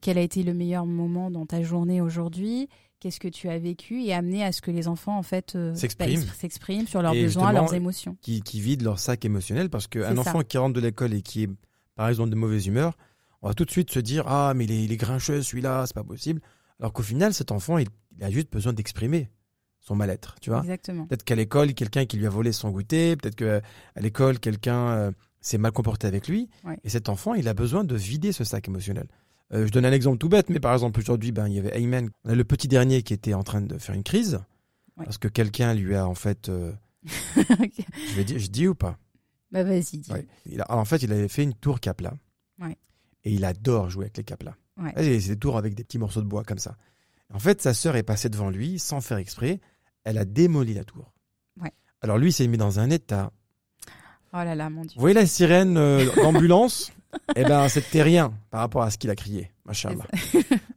[0.00, 2.68] Quel a été le meilleur moment dans ta journée aujourd'hui
[3.00, 5.74] Qu'est-ce que tu as vécu Et amener à ce que les enfants, en fait, euh,
[5.74, 6.20] S'expriment.
[6.22, 8.16] bah, s'expriment sur leurs Et besoins, leurs émotions.
[8.20, 11.44] qui, qui vident leur sac émotionnel parce qu'un enfant qui rentre de l'école et qui
[11.44, 11.50] est
[11.96, 12.96] par exemple de mauvaise humeur,
[13.42, 15.84] on va tout de suite se dire ah mais il est, il est grincheux celui-là,
[15.86, 16.40] c'est pas possible.
[16.78, 19.28] Alors qu'au final cet enfant il, il a juste besoin d'exprimer
[19.80, 20.60] son mal-être, tu vois.
[20.60, 21.06] Exactement.
[21.06, 23.62] Peut-être qu'à l'école quelqu'un qui lui a volé son goûter, peut-être que
[23.96, 25.10] à l'école quelqu'un euh,
[25.40, 26.78] s'est mal comporté avec lui Ouais.
[26.84, 29.08] et cet enfant il a besoin de vider ce sac émotionnel.
[29.52, 31.76] Euh, je donne un exemple tout bête, mais par exemple aujourd'hui ben il y avait
[31.76, 34.40] Ayman, a le petit dernier qui était en train de faire une crise
[34.96, 35.04] Ouais.
[35.04, 36.72] parce que quelqu'un lui a en fait, euh,
[37.36, 38.98] je vais dire, je dis ou pas?
[39.50, 40.12] bah, vas-y, dis.
[40.12, 40.26] Ouais.
[40.46, 42.14] Il a- en fait, il avait fait une tour capla.
[42.60, 42.76] Ouais.
[43.24, 44.54] Et il adore jouer avec les caplas.
[44.76, 44.92] Ouais.
[44.96, 46.76] C'est des tours avec des petits morceaux de bois comme ça.
[47.32, 49.60] En fait, sa sœur est passée devant lui sans faire exprès.
[50.04, 51.12] Elle a démoli la tour.
[51.60, 51.72] Ouais.
[52.02, 53.32] Alors lui, il s'est mis dans un état.
[54.32, 54.92] Oh là là, mon Dieu.
[54.94, 56.92] Vous voyez la sirène euh, d'ambulance
[57.34, 59.50] Eh ben, c'était rien par rapport à ce qu'il a crié.
[59.64, 60.04] Machallah.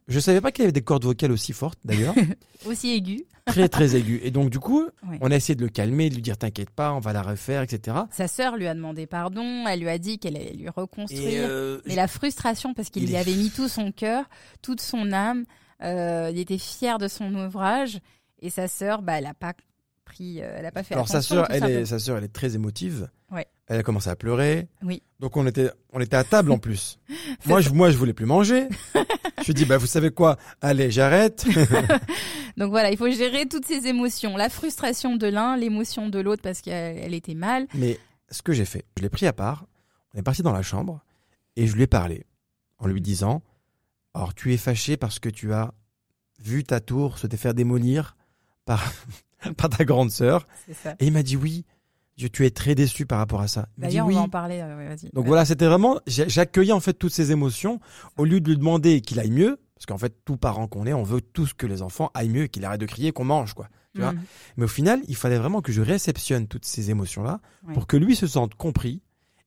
[0.08, 2.14] Je savais pas qu'il y avait des cordes vocales aussi fortes, d'ailleurs.
[2.66, 3.24] Aussi aigu.
[3.46, 4.20] très, très aiguës.
[4.24, 5.18] Et donc, du coup, Ouais.
[5.20, 7.62] on a essayé de le calmer, de lui dire T'inquiète pas, on va la refaire,
[7.62, 7.96] etc.
[8.10, 9.64] Sa sœur lui a demandé pardon.
[9.68, 11.46] Elle lui a dit qu'elle allait lui reconstruire.
[11.48, 14.24] euh, Mais la frustration, parce qu'il Il y avait mis tout son cœur,
[14.62, 15.44] toute son âme,
[15.84, 18.00] euh, il était fier de son ouvrage,
[18.40, 19.52] et sa sœur, bah, elle a pas
[20.04, 22.32] pris, euh, elle a pas fait Alors sa sœur, elle est, sa sœur, elle est
[22.32, 23.08] très émotive.
[23.30, 23.46] Ouais.
[23.66, 24.68] Elle a commencé à pleurer.
[24.82, 25.02] Oui.
[25.20, 26.98] Donc on était, on était à table en plus.
[27.46, 28.68] moi, je, moi, je voulais plus manger.
[28.94, 30.36] je lui ai dit, bah vous savez quoi?
[30.60, 31.44] Allez, j'arrête.
[32.56, 36.42] Donc voilà, il faut gérer toutes ces émotions, la frustration de l'un, l'émotion de l'autre
[36.42, 37.66] parce qu'elle elle était mal.
[37.74, 37.98] Mais
[38.30, 39.66] ce que j'ai fait, je l'ai pris à part.
[40.14, 41.02] On est parti dans la chambre
[41.56, 42.26] et je lui ai parlé
[42.78, 43.42] en lui disant,
[44.14, 45.74] alors tu es fâché parce que tu as
[46.40, 48.16] vu ta tour se faire démolir
[48.64, 48.92] par
[49.56, 50.46] par ta grande sœur.
[51.00, 51.64] Et il m'a dit oui.
[52.16, 53.68] Je- tu es très déçu par rapport à ça.
[53.76, 54.14] D'ailleurs, oui.
[54.14, 54.60] on va en parler.
[54.62, 54.94] euh.
[55.12, 55.28] Donc Ouais.
[55.28, 57.80] voilà, c'était vraiment, j'accueillais en fait toutes ces émotions
[58.16, 60.92] au lieu de lui demander qu'il aille mieux, parce qu'en fait, tout parent qu'on est,
[60.92, 63.68] on veut tous que les enfants aillent mieux, qu'ils arrêtent de crier, qu'on mange, quoi.
[63.96, 64.12] tu vois.
[64.12, 64.20] Mhm.
[64.58, 67.74] Mais au final, il fallait vraiment que je réceptionne toutes ces émotions-là Ouais.
[67.74, 69.02] pour que lui se sente compris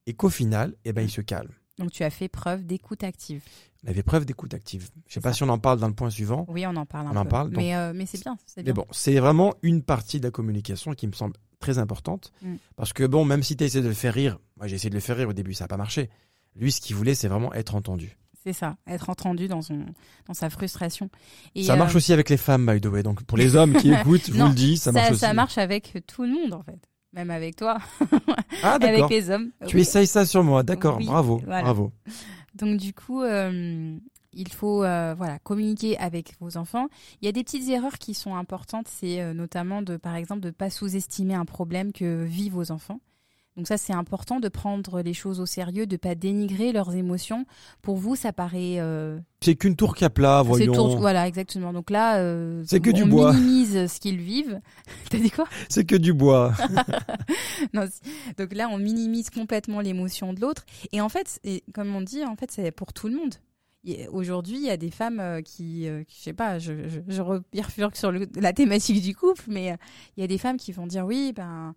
[0.06, 1.52] et qu'au final, eh ben, il se calme.
[1.78, 3.44] Donc tu as fait preuve d'écoute active.
[3.86, 4.84] On avait preuve d'écoute active.
[4.84, 6.86] Je sais C'est pas si on en parle dans le point suivant, Oui, on en
[6.86, 7.30] parle un On en peu.
[7.30, 10.26] parle, donc- Mais, euh, mais c'est bien, c'est mais bon, c'est vraiment une partie de
[10.26, 12.32] la communication qui me semble très importante.
[12.42, 12.56] Mm.
[12.76, 14.96] Parce que bon, même si tu essaies de le faire rire, moi j'ai essayé de
[14.96, 16.10] le faire rire au début, ça n'a pas marché.
[16.56, 18.18] Lui, ce qu'il voulait, c'est vraiment être entendu.
[18.44, 19.86] C'est ça, être entendu dans, son,
[20.28, 21.10] dans sa frustration.
[21.54, 23.04] Et, ça marche euh, aussi avec les femmes, by the way.
[23.04, 25.20] Donc pour les hommes qui écoutent, je vous le dis, ça, marche aussi.
[25.20, 26.80] ça marche avec tout le monde, en fait.
[27.18, 27.80] Même avec toi,
[28.64, 29.50] Ah avec les hommes.
[29.68, 29.82] Tu Oui.
[29.82, 30.98] essayes ça sur moi, d'accord.
[31.00, 31.64] Oui, bravo, voilà.
[31.64, 31.92] bravo.
[32.54, 33.98] Donc du coup, euh,
[34.34, 36.90] il faut euh, voilà communiquer avec vos enfants.
[37.22, 40.42] Il y a des petites erreurs qui sont importantes, c'est euh, notamment de par exemple
[40.42, 43.00] de pas sous-estimer un problème que vivent vos enfants.
[43.58, 47.46] Donc ça c'est important de prendre les choses au sérieux, de pas dénigrer leurs émotions.
[47.82, 50.74] Pour vous, ça paraît euh, C'est qu'une tour capla, c'est voyons.
[50.74, 51.74] tour- voilà exactement.
[51.74, 53.34] Donc là, euh, C'est que on du bois.
[53.34, 54.62] minimise ce qu'ils vivent.
[55.10, 55.46] T'as dit quoi?
[55.70, 56.54] C'est que du bois.
[57.74, 57.86] Non,
[58.38, 60.66] donc là, on minimise complètement l'émotion de l'autre.
[60.92, 61.40] Et en fait,
[61.74, 63.34] comme on dit, en fait, c'est pour tout le monde.
[64.12, 67.00] Aujourd'hui, il y a des femmes euh, qui, euh, qui- je sais pas, je, je,
[67.94, 69.76] sur le- la thématique du couple, mais
[70.18, 71.74] il y a des femmes qui vont dire oui, ben,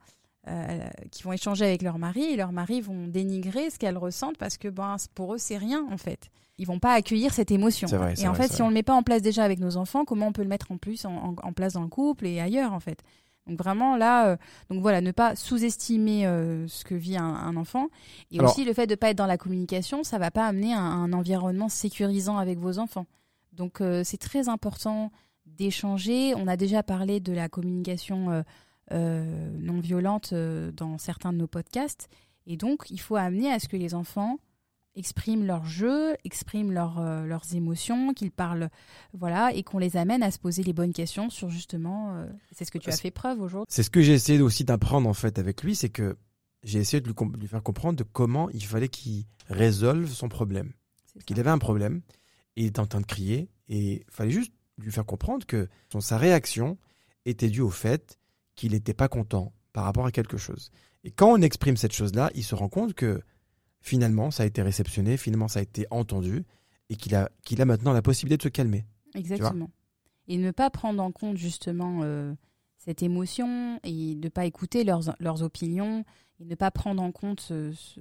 [0.49, 4.39] euh, qui vont échanger avec leur mari et leurs maris vont dénigrer ce qu'elles ressentent
[4.39, 6.31] parce que ben, pour eux, c'est rien en fait.
[6.59, 7.89] Ils vont pas accueillir cette émotion.
[7.89, 9.77] Vrai, et en vrai, fait, si on le met pas en place déjà avec nos
[9.77, 12.27] enfants, comment on peut le mettre en plus en, en- en place dans le couple
[12.27, 13.01] et ailleurs en fait?
[13.47, 14.37] Donc vraiment là, euh,
[14.69, 17.89] donc voilà, ne pas sous-estimer euh, ce que vit un, un enfant.
[18.31, 20.75] Et Alors- aussi le fait de pas être dans la communication, ça va pas amener
[20.75, 23.07] un, un environnement sécurisant avec vos enfants.
[23.53, 25.11] Donc c'est très important
[25.45, 26.35] d'échanger.
[26.37, 28.43] On a déjà parlé de la communication
[28.93, 32.09] non violente euh, dans certains de nos podcasts.
[32.47, 34.39] Et donc il faut amener à ce que les enfants
[34.97, 38.71] expriment leur jeu, expriment leur, euh, leurs émotions, qu'ils parlent,
[39.13, 42.65] voilà, et qu'on les amène à se poser les bonnes questions sur justement, euh, c'est
[42.65, 43.67] ce que tu as fait preuve aujourd'hui.
[43.69, 46.17] C'est ce que j'ai essayé aussi d'apprendre en fait avec lui, c'est que
[46.65, 50.73] j'ai essayé de lui, faire comprendre de comment il fallait qu'il résolve son problème.
[51.25, 52.03] Qu'il avait un problème
[52.57, 55.69] et il était en train de crier et il fallait juste lui faire comprendre que
[55.93, 56.79] son- sa réaction
[57.27, 58.19] était due au fait
[58.61, 60.71] qu'il n'était pas content par rapport à quelque chose.
[61.03, 63.23] Et quand on exprime cette chose-là, il se rend compte que
[63.81, 66.45] finalement ça a été réceptionné, finalement ça a été entendu
[66.91, 68.85] et qu'il a, qu'il a maintenant la possibilité de se calmer.
[69.15, 69.71] Exactement.
[70.29, 72.35] Et ne pas prendre en compte justement euh,
[72.77, 76.05] cette émotion et de pas écouter leurs, leurs opinions
[76.39, 78.01] et ne pas prendre en compte ce- ce-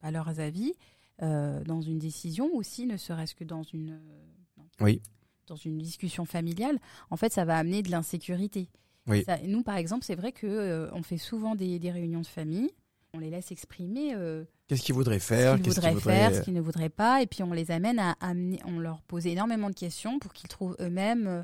[0.00, 0.74] bah, leurs avis
[1.22, 5.02] euh, dans une décision aussi, ne serait-ce que dans une, euh, Oui.
[5.48, 6.78] dans une discussion familiale.
[7.10, 8.68] En fait, ça va amener de l'insécurité.
[9.08, 9.24] Oui.
[9.24, 12.26] Ça- nous, par exemple, c'est vrai que euh, on fait souvent des, des réunions de
[12.26, 12.70] famille.
[13.14, 16.40] On les laisse exprimer euh, Qu'est-ce qu'il voudrait ce faire qu'ils qu'est-ce voudraient faire, ce
[16.42, 19.70] qu'ils ne voudraient pas, et puis on les amène à amener, on leur pose énormément
[19.70, 21.42] de questions pour qu'ils trouvent eux-mêmes euh,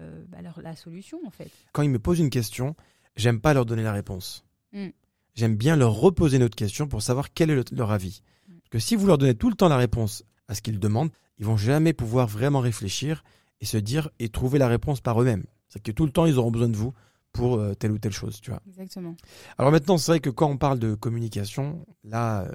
[0.00, 1.50] euh, bah, leur- la solution en fait.
[1.72, 2.76] Quand ils me posent une question,
[3.16, 4.44] j'aime pas leur donner la réponse.
[4.74, 4.88] Mm.
[5.34, 8.20] J'aime bien leur reposer notre question pour savoir quel est le- leur avis.
[8.48, 8.52] Mm.
[8.58, 11.10] Parce que si vous leur donnez tout le temps la réponse à ce qu'ils demandent,
[11.38, 13.24] ils vont jamais pouvoir vraiment réfléchir
[13.62, 15.44] et se dire et trouver la réponse par eux-mêmes.
[15.72, 16.92] C'est que tout le temps ils auront besoin de vous
[17.32, 18.60] pour euh, telle ou telle chose, tu vois.
[18.68, 19.16] Exactement.
[19.56, 22.52] Alors maintenant, c'est vrai que quand on parle de communication, là, euh,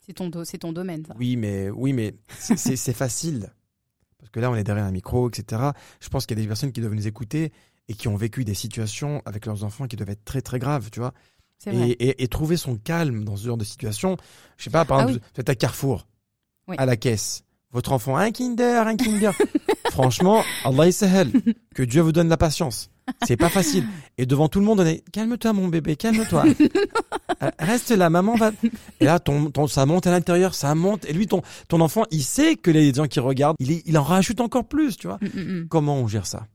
[0.00, 1.14] C'est ton, do- ton domaine ça.
[1.16, 3.52] oui, mais oui, mais c'est- facile
[4.18, 5.70] parce que là, on est derrière un micro, etc.
[6.00, 7.52] Je pense qu'il y a des personnes qui doivent nous écouter
[7.88, 10.90] et qui ont vécu des situations avec leurs enfants qui doivent être très très graves,
[10.90, 11.14] tu vois.
[11.66, 14.16] Et, et- et trouver son calme dans ce genre de situation.
[14.56, 15.30] Je sais pas, par Ah exemple, oui.
[15.36, 16.08] vous êtes à Carrefour,
[16.66, 16.74] Oui.
[16.78, 17.44] à la caisse.
[17.76, 19.32] Votre enfant, un Kinder, un Kinder.
[19.90, 21.30] Franchement, Allah sahel.
[21.74, 22.88] Que Dieu vous donne la patience.
[23.26, 23.84] C'est pas facile.
[24.16, 26.44] Et devant tout le monde, on est calme-toi, mon bébé, calme-toi.
[27.58, 28.52] Reste là, maman va.
[29.00, 31.04] Et là, ton, ton, ça monte à l'intérieur, ça monte.
[31.04, 34.40] Et lui, ton, ton enfant, il sait que les gens qui regardent, il en rajoute
[34.40, 35.18] encore plus, tu vois.
[35.20, 35.68] Mm, mm, mm.
[35.68, 36.46] Comment on gère ça?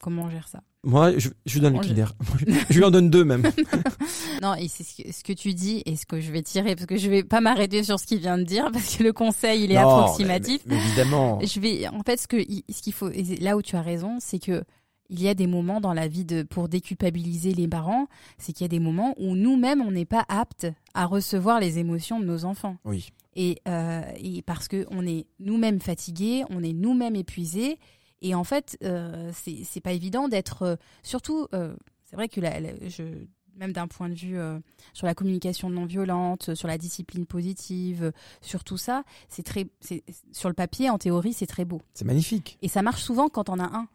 [0.00, 2.14] Comment on gère ça Moi, je, je lui donne le Kinder.
[2.70, 3.42] je lui en donne deux même.
[4.42, 6.74] Non, et c'est ce que, ce que tu dis et ce que je vais tirer
[6.74, 9.12] parce que je vais pas m'arrêter sur ce qu'il vient de dire parce que le
[9.12, 10.62] conseil il est Non, approximatif.
[10.66, 11.38] mais- mais évidemment.
[11.42, 13.10] Je vais, en fait, ce que, ce qu'il faut,
[13.40, 14.64] là où tu as raison, c'est que
[15.12, 18.06] il y a des moments dans la vie de, pour déculpabiliser les parents,
[18.38, 21.78] c'est qu'il y a des moments où nous-mêmes on n'est pas aptes à recevoir les
[21.80, 22.76] émotions de nos enfants.
[22.84, 23.10] Oui.
[23.34, 27.78] Et, euh, et parce que on est nous-mêmes fatigués, on est nous-mêmes épuisés,
[28.22, 32.60] et en fait, euh, c'est pas évident d'être, euh, surtout, euh, c'est vrai que la-
[32.60, 33.02] la- je,
[33.56, 34.58] même d'un point de vue euh,
[34.94, 39.66] sur la communication non violente, sur la discipline positive, sur tout ça, c'est très,
[40.32, 41.82] sur le papier, en théorie, c'est très beau.
[41.92, 42.56] C'est magnifique.
[42.62, 43.88] Et ça marche souvent quand on a un.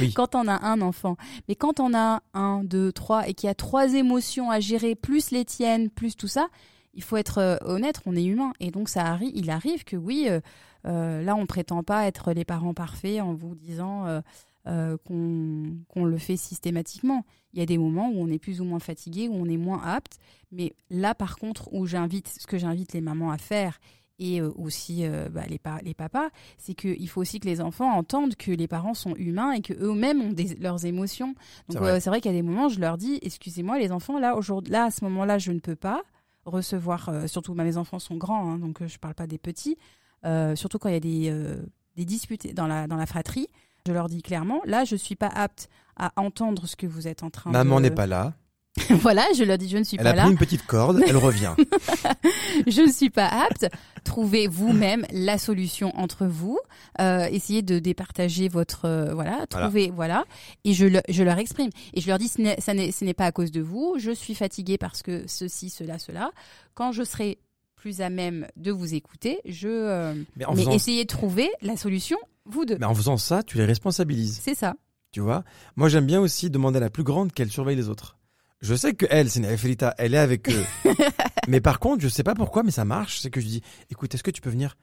[0.00, 0.12] Oui.
[0.14, 1.16] Quand on a un enfant.
[1.48, 4.94] Mais quand on a un, deux, trois, et qu'il y a trois émotions à gérer,
[4.96, 6.48] plus les tiennes, plus tout ça,
[6.94, 8.52] il faut être euh, honnête, on est humain.
[8.60, 10.40] Et donc, ça arrive, il arrive que oui, euh,
[10.86, 14.20] euh, là, on prétend pas être les parents parfaits en vous disant euh,
[14.66, 17.24] euh, qu'on qu'on le fait systématiquement.
[17.52, 19.56] Il y a des moments où on est plus ou moins fatigué, où on est
[19.56, 20.18] moins apte.
[20.52, 23.78] Mais là, par contre, où j'invite, ce que j'invite les mamans à faire,
[24.22, 28.36] et aussi bah, les, pa- les papas, c'est qu'il faut aussi que les enfants entendent
[28.36, 31.34] que les parents sont humains et qu'eux-mêmes ont des- leurs émotions.
[31.68, 32.00] C'est Donc vrai.
[32.00, 34.70] c'est vrai qu'il y a des moments, je leur dis, excusez-moi les enfants, là, aujourd'hui,
[34.72, 36.02] là à ce moment-là, je ne peux pas
[36.44, 39.38] recevoir, euh, surtout bah, mes enfants sont grands, hein, donc euh, je parle pas des
[39.38, 39.76] petits,
[40.24, 41.56] euh, surtout quand il y a des,
[41.96, 43.48] des disputes dans la, dans la fratrie.
[43.86, 47.22] Je leur dis clairement, là, je suis pas apte à entendre ce que vous êtes
[47.22, 47.82] en train Maman de...
[47.82, 48.34] n'est pas là.
[48.90, 50.22] voilà, je leur dis, je ne suis Elle pas a là.
[50.22, 51.54] pris une petite corde, elle revient.
[52.66, 53.66] je ne suis pas apte.
[54.04, 56.58] Trouvez vous-même la solution entre vous.
[57.00, 59.46] Euh, essayez de départager votre euh, voilà.
[59.48, 60.24] Trouvez voilà.
[60.64, 63.04] Et je, le- je leur exprime et je leur dis ce n'est, ça n'est, ce
[63.04, 63.96] n'est pas à cause de vous.
[63.98, 66.30] Je suis fatiguée parce que ceci, cela, cela.
[66.74, 67.38] Quand je serai
[67.76, 71.48] plus à même de vous écouter, je euh, Mais en, mais faisant, essayez de trouver
[71.62, 72.76] la solution vous deux.
[72.80, 74.40] mais en faisant ça, tu les responsabilises.
[74.42, 74.74] C'est ça.
[75.12, 75.44] Tu vois?
[75.76, 78.16] Moi, j'aime bien aussi demander à la plus grande qu'elle surveille les autres.
[78.60, 80.64] Je sais que elle, c'est une Elfrita, elle est avec eux.
[81.48, 83.20] mais par contre, je sais pas pourquoi, mais ça marche.
[83.20, 84.76] C'est que je dis, écoute, est-ce que tu peux venir?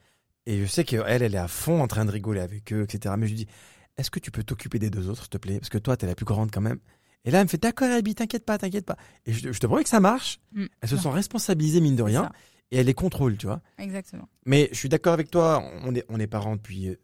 [0.47, 3.13] Et je sais qu'elle, elle est à fond en train de rigoler avec eux, etc.
[3.17, 3.47] Mais je lui dis,
[3.97, 5.59] est-ce que tu peux t'occuper des deux autres, s'il te plaît?
[5.59, 6.79] Parce que toi, t'es la plus grande quand même.
[7.25, 8.97] Et là, elle me fait, d'accord, Abby, t'inquiète pas, t'inquiète pas.
[9.25, 10.39] Et je, je te promets que ça marche.
[10.53, 10.65] Mm.
[10.81, 12.31] Elles se sont responsabilisées, mine de rien,
[12.71, 13.61] et elle les contrôle, tu vois.
[13.77, 14.27] Exactement.
[14.45, 16.95] Mais je suis d'accord avec toi, on est, on est parents depuis, euh,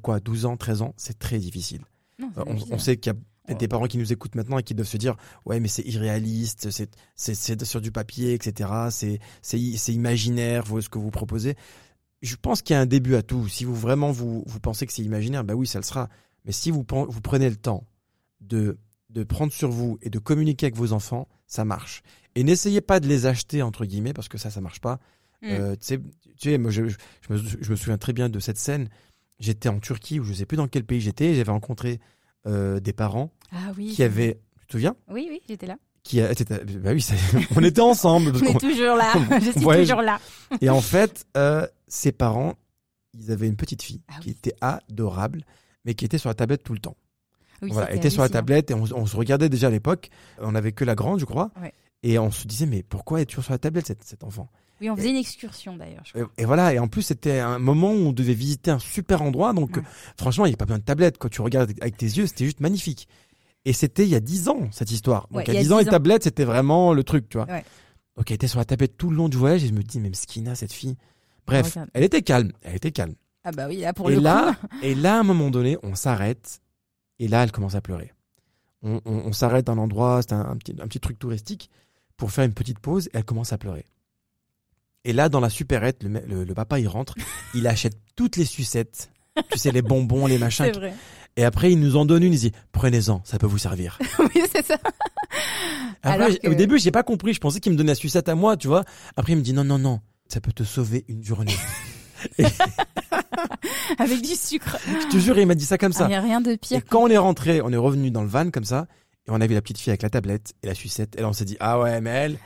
[0.00, 1.80] quoi, 12 ans, 13 ans, c'est très difficile.
[2.20, 3.54] Non, Euh, on, on sait qu'il y a Ouais.
[3.54, 6.68] des parents qui nous écoutent maintenant et qui doivent se dire ouais mais c'est irréaliste,
[6.70, 8.70] c'est sur du papier, etc.
[8.90, 9.58] C'est
[9.88, 11.54] imaginaire vous, ce que vous proposez.
[12.20, 13.46] Je pense qu'il y a un début à tout.
[13.48, 16.08] Si vous vraiment vous vous pensez que c'est imaginaire, bah oui ça le sera.
[16.44, 17.86] Mais si vous prenez le temps
[18.40, 18.78] de
[19.10, 22.02] de prendre sur vous et de communiquer avec vos enfants, ça marche.
[22.34, 25.00] Et n'essayez pas de les acheter entre guillemets parce que ça ça marche pas.
[25.42, 25.46] Mm.
[25.46, 26.00] Euh, tu
[26.36, 26.96] sais, moi, je, je,
[27.28, 28.88] je me, je me souviens très bien de cette scène.
[29.38, 32.00] J'étais en Turquie, ou je sais plus dans quel pays j'étais, j'avais rencontré
[32.46, 33.88] euh, des parents Ah oui.
[33.94, 35.76] qui avaient, tu te souviens Oui, oui, j'étais là.
[36.02, 37.04] qui a, était- bah oui,
[37.56, 38.32] on était ensemble.
[38.34, 39.12] On est toujours là.
[39.40, 40.20] Je suis Ouais, toujours là.
[40.60, 42.54] Et en fait, euh, ses parents,
[43.14, 44.36] ils avaient une petite fille Ah qui oui.
[44.38, 45.44] était adorable,
[45.84, 46.96] mais qui était sur la tablette tout le temps.
[47.62, 49.70] Oui, voilà, elle c'était était sur la tablette et on, on se regardait déjà à
[49.70, 50.10] l'époque.
[50.40, 51.50] On avait que la grande, je crois.
[51.60, 51.72] Ouais.
[52.04, 54.48] Et on se disait, mais pourquoi est toujours sur la tablette, cet, cet enfant?
[54.80, 56.04] Oui, on faisait une excursion d'ailleurs.
[56.36, 59.52] et, voilà, et en plus, c'était un moment où on devait visiter un super endroit.
[59.52, 59.82] Donc, Ouais.
[59.82, 61.18] euh, franchement, il n'y a pas besoin de tablette.
[61.18, 63.08] Quand tu regardes avec tes yeux, c'était juste magnifique.
[63.68, 65.28] Et c'était il y a 10 ans, cette histoire.
[65.28, 66.94] Donc, Ouais, il y a il y a 10 ans, 10 les tablettes, c'était vraiment
[66.94, 67.46] le truc, tu vois.
[67.46, 67.64] Ouais.
[68.16, 70.00] Donc, elle était sur la tablette tout le long du voyage et je me dis,
[70.00, 70.96] mais Mskina, cette fille.
[71.46, 72.52] Bref, elle était calme.
[72.62, 73.14] Elle était calme.
[73.44, 74.66] Ah bah oui, là pour et le là, coup.
[74.82, 76.60] et là, à un moment donné, on s'arrête.
[77.18, 78.12] Et là, elle commence à pleurer.
[78.82, 81.70] On, on- on s'arrête à un endroit, c'est un, un petit, un petit truc touristique,
[82.16, 83.06] pour faire une petite pause.
[83.08, 83.84] Et elle commence à pleurer.
[85.04, 87.14] Et là, dans la supérette, le, me- le- le papa, il rentre.
[87.54, 89.10] il achète toutes les sucettes.
[89.52, 90.64] Tu sais, les bonbons, les machins.
[90.66, 90.92] C'est vrai.
[91.38, 92.32] Et après, il nous en donne une.
[92.32, 93.96] Il dit Prenez-en, ça peut vous servir.
[94.18, 94.76] oui, c'est ça.
[96.02, 97.32] Après, que- Au début, j'ai pas compris.
[97.32, 98.82] Je pensais qu'il me donnait la sucette à moi, tu vois.
[99.16, 101.54] Après, il me dit Non, non, non, ça peut te sauver une journée.
[103.98, 104.76] Avec du sucre.
[105.02, 106.08] Je te jure, il m'a dit ça comme Il ça.
[106.08, 106.80] n'y a rien de Et pire.
[106.88, 108.86] quand on est rentré, on est revenu dans le van comme ça,
[109.26, 111.16] et on a vu la petite fille avec la tablette et la sucette.
[111.16, 112.38] Et là, on s'est dit, ah ouais, mais elle,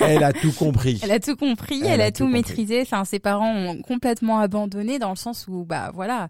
[0.00, 1.00] elle a tout compris.
[1.02, 2.82] Elle a tout compris, Elle elle, a a, tout tout, maîtrisé.
[2.82, 6.28] Enfin, ses parents ont complètement abandonné dans le sens où, bah voilà,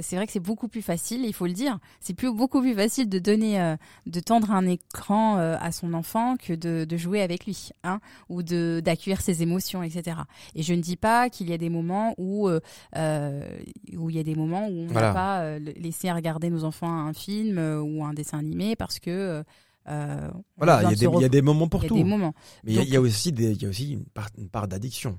[0.00, 1.78] c'est vrai que c'est beaucoup plus facile, il faut le dire.
[2.00, 5.94] C'est plus beaucoup plus facile de donner, euh, de tendre un écran euh, à son
[5.94, 10.18] enfant que de, de jouer avec lui, hein, ou de d'accueillir ses émotions, etc.
[10.54, 12.60] Et je ne dis pas qu'il y a des moments où euh,
[12.96, 13.48] euh,
[13.96, 15.08] où il y a des moments où on Voilà.
[15.08, 18.98] n'a pas euh, laissé regarder nos enfants un film euh, ou un dessin animé parce
[18.98, 19.42] que euh,
[19.88, 21.82] euh, Voilà, il y, a de des, se il y a des moments il pour
[21.82, 21.94] y a tout.
[21.94, 22.34] des moments.
[22.64, 24.68] Mais il y a- y, aussi des, il y a aussi une part, une part
[24.68, 25.18] d'addiction.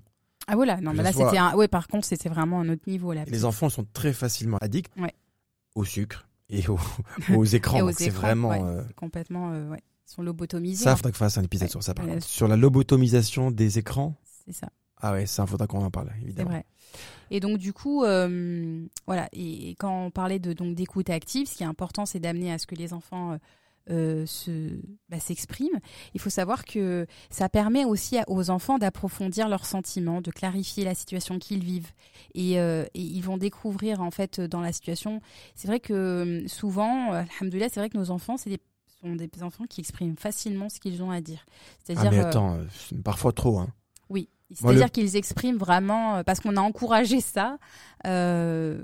[0.51, 2.83] Ah voilà, non mais là soit- c'était un ouais par contre c'était vraiment un autre
[2.88, 3.23] niveau là.
[3.27, 5.13] Les enfants sont très facilement addicts Ouais.
[5.75, 6.79] au sucre et aux,
[7.35, 7.88] aux écrans.
[7.93, 8.49] C'est vraiment.
[8.49, 8.62] ouais.
[8.62, 10.83] euh, complètement euh, ouais, ils sont lobotomisés.
[10.85, 12.13] ça, hein, faudrait que fasse un épisode sur ça, par Ouais.
[12.13, 12.25] contre.
[12.25, 14.15] Sur la lobotomisation des écrans.
[14.45, 14.69] c'est ça,
[15.01, 16.49] Ah ouais, ça, faudra qu'on en parle, c'est évidemment.
[16.49, 16.65] vrai.
[17.29, 21.47] Et donc du coup euh, voilà et, et quand on parlait de donc d'écoute active,
[21.47, 23.38] ce qui est important c'est d'amener à ce que les enfants
[23.89, 25.79] euh, euh, se bah, s'expriment.
[26.13, 30.95] Il faut savoir que ça permet aussi aux enfants d'approfondir leurs sentiments, de clarifier la
[30.95, 31.91] situation qu'ils vivent
[32.35, 35.21] et, euh, et ils vont découvrir en fait dans la situation.
[35.55, 38.59] C'est vrai que euh, souvent, euh, alhamdoulilah, c'est vrai que nos enfants c'est des
[39.01, 41.45] sont des enfants qui expriment facilement ce qu'ils ont à dire.
[41.47, 41.53] Ah
[41.85, 42.65] C'est-à-dire mais euh, attends, euh,
[43.03, 43.57] parfois trop.
[43.59, 43.69] Hein.
[44.09, 47.57] oui, c'est-à-dire le- qu'ils expriment vraiment euh, parce qu'on a encouragé ça.
[48.05, 48.81] euh,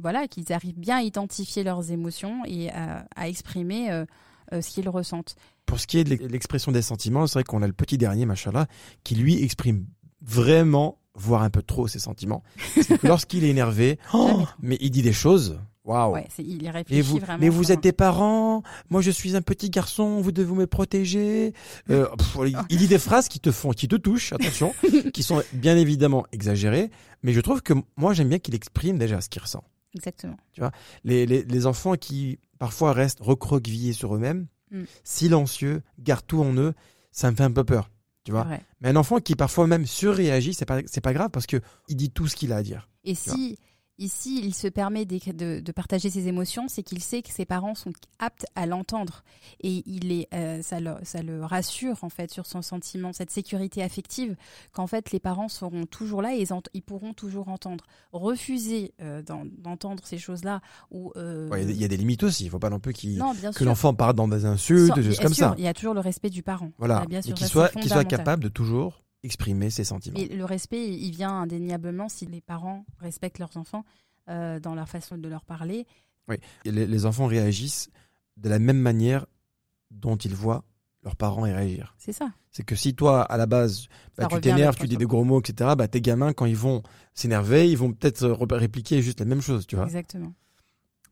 [0.00, 4.04] voilà, qu'ils arrivent bien à identifier leurs émotions et à, à exprimer euh,
[4.52, 5.36] euh, ce qu'ils ressentent.
[5.66, 7.96] Pour ce qui est de l'ex- l'expression des sentiments, c'est vrai qu'on a le petit
[7.98, 8.66] dernier, machallah,
[9.02, 9.86] qui lui exprime
[10.22, 12.42] vraiment, voire un peu trop ses sentiments.
[13.02, 15.58] Lorsqu'il est énervé, oh, mais il dit des choses.
[15.84, 16.14] Waouh.
[16.14, 17.38] Ouais, il Et réfléchit vous, vraiment.
[17.40, 21.52] mais vous êtes des parents, moi je suis un petit garçon, vous devez me protéger.
[21.90, 22.38] Euh, pff,
[22.70, 24.74] il dit des phrases qui te font, qui te touchent, attention,
[25.12, 26.90] qui sont bien évidemment exagérées,
[27.22, 29.62] mais je trouve que moi j'aime bien qu'il exprime déjà ce qu'il ressent.
[29.94, 30.36] Exactement.
[31.04, 34.84] Les, les, les enfants qui parfois restent recroquevillés sur eux-mêmes, Mm.
[35.04, 36.72] silencieux, gardent tout en eux,
[37.12, 37.90] ça me fait un peu peur,
[38.24, 38.46] tu vois.
[38.80, 41.96] Mais un enfant qui parfois même surréagit, c'est pas c'est pas grave parce que il
[41.96, 42.88] dit tout ce qu'il a à dire.
[43.04, 43.58] Et si
[43.98, 47.74] ici il se permet de, de partager ses émotions, c'est qu'il sait que ses parents
[47.74, 49.22] sont aptes à l'entendre
[49.62, 53.30] et il est, euh, ça, le, ça le rassure en fait sur son sentiment, cette
[53.30, 54.36] sécurité affective
[54.72, 57.84] qu'en fait les parents seront toujours là et ils, pourront toujours entendre.
[58.12, 61.84] Refuser euh, d'en- d'entendre ces choses-là ou euh, Ouais, Il y a des- il y
[61.84, 64.28] a des limites aussi, il faut pas non plus qu'il non que l'enfant parte dans
[64.28, 65.54] des insultes, Sans- des choses comme sûr, ça.
[65.58, 66.70] Il y a toujours le respect du parent.
[66.78, 70.18] Voilà, Ah, et qu'il soit, qu'il soit capable de toujours exprimer ses sentiments.
[70.20, 73.84] Mais le respect, il vient indéniablement si les parents respectent leurs enfants
[74.28, 75.86] euh, dans leur façon de leur parler.
[76.64, 77.90] Et les, les enfants réagissent
[78.36, 79.26] de la même manière
[79.90, 80.64] dont ils voient
[81.02, 81.94] leurs parents réagir.
[81.98, 82.32] C'est ça.
[82.50, 85.40] C'est que si toi, à la base, bah, tu t'énerves, tu dis des gros mots,
[85.40, 86.82] etc., bah, tes gamins, quand ils vont
[87.12, 89.84] s'énerver, ils vont peut-être euh, ré- répliquer juste la même chose, tu vois.
[89.84, 90.32] Exactement.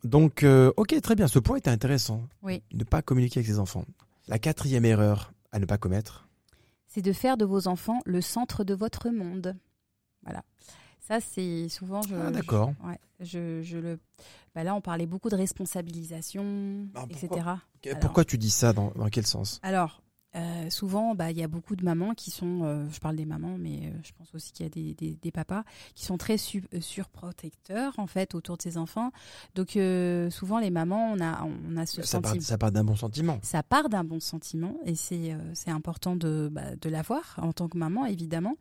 [0.04, 2.22] Donc, euh, ok, très bien, ce point était intéressant.
[2.42, 2.62] Oui.
[2.72, 3.84] Ne pas communiquer avec ses enfants.
[4.28, 6.26] La quatrième erreur à ne pas commettre.
[6.92, 9.56] C'est de faire de vos enfants le centre de votre monde.
[10.24, 10.42] Voilà.
[11.00, 12.02] Ça, c'est souvent.
[12.02, 12.72] Je, Ah, d'accord.
[12.82, 13.98] je- ouais, je, je le.
[14.54, 17.26] Bah là, on parlait beaucoup de responsabilisation, Ah, etc.
[17.28, 19.58] pourquoi Alors- Pourquoi tu dis ça dans, dans quel sens?
[19.62, 20.02] Alors,
[20.34, 23.26] euh, souvent, bah, il y a beaucoup de mamans qui sont, euh, je parle des
[23.26, 25.62] mamans, mais euh, je pense aussi qu'il y a des, des- des papas
[25.94, 29.10] qui sont très su- surprotecteurs en fait autour de ses enfants.
[29.54, 29.78] Donc,
[30.32, 32.44] souvent, les mamans, on a, on a ce ça part, sentiment.
[32.46, 33.38] ça part d'un bon sentiment.
[33.42, 37.68] Ça part d'un bon sentiment et c'est c'est important de, bah, de l'avoir en tant
[37.68, 38.56] que maman, évidemment.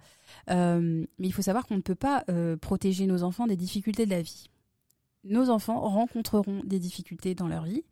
[0.49, 2.26] Mais il faut savoir qu'on ne peut pas
[2.61, 4.49] protéger nos enfants des difficultés de la vie.
[5.24, 7.84] Nos enfants rencontreront des difficultés dans leur vie.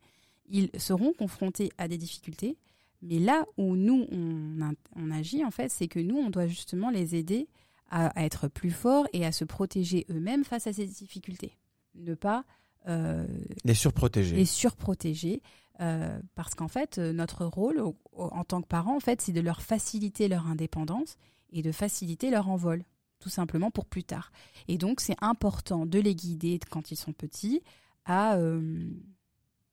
[0.48, 2.56] Ils seront confrontés à des difficultés.
[3.02, 7.14] Mais là où nous, on, agit, en fait, c'est que nous, on doit justement les
[7.14, 7.48] aider
[7.90, 11.56] à, à être plus forts et à se protéger eux-mêmes face à ces difficultés.
[11.94, 12.44] Ne pas
[12.88, 13.26] euh,
[13.64, 14.36] Les surprotéger.
[14.36, 15.42] les surprotéger.
[15.80, 19.20] euh, parce qu'en fait, euh, notre rôle au- au- en tant que parents, en fait,
[19.22, 21.16] c'est de leur faciliter leur indépendance
[21.52, 22.84] et de faciliter leur envol,
[23.18, 24.30] tout simplement pour plus tard.
[24.68, 27.62] Et donc, c'est important de les guider quand ils sont petits
[28.04, 28.90] à euh,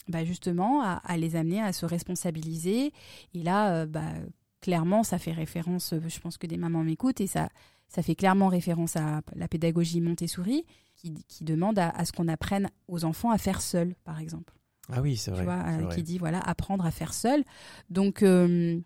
[0.09, 2.91] bah, justement à, à les amener à se responsabiliser.
[3.33, 4.13] Et là, euh, bah,
[4.61, 5.93] clairement, ça fait référence.
[5.93, 7.49] euh, Je pense que des mamans m'écoutent et ça,
[7.87, 12.27] ça fait clairement référence à la pédagogie Montessori qui, qui demande à, à ce qu'on
[12.27, 14.53] apprenne aux enfants à faire seuls, par exemple
[14.89, 15.95] Ah oui, c'est tu vois, euh, vrai.
[15.95, 17.43] qui dit voilà apprendre à faire seul.
[17.89, 18.79] Donc, euh,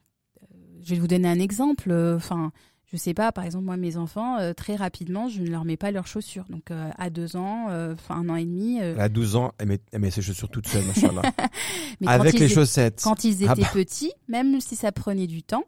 [0.84, 1.92] je vais vous donner un exemple.
[2.16, 2.52] Enfin,
[2.92, 5.78] je sais pas, par exemple, moi, mes enfants, euh, très rapidement, je ne leur mets
[5.78, 6.46] pas leurs chaussures.
[6.50, 9.68] Donc, euh, à deux ans, euh, enfin un an et demi, À 12 ans, elle
[9.70, 11.22] met, elle met ses chaussures toute seule, machallah.
[12.06, 13.02] Avec les étaient- chaussettes.
[13.04, 13.70] quand ils étaient Ah bah.
[13.74, 15.64] petits, même si ça prenait du temps,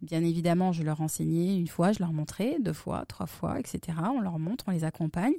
[0.00, 3.98] bien évidemment, je leur enseignais une fois, je leur montrais, deux fois, trois fois, etc.
[4.14, 5.34] On leur montre, on les accompagne.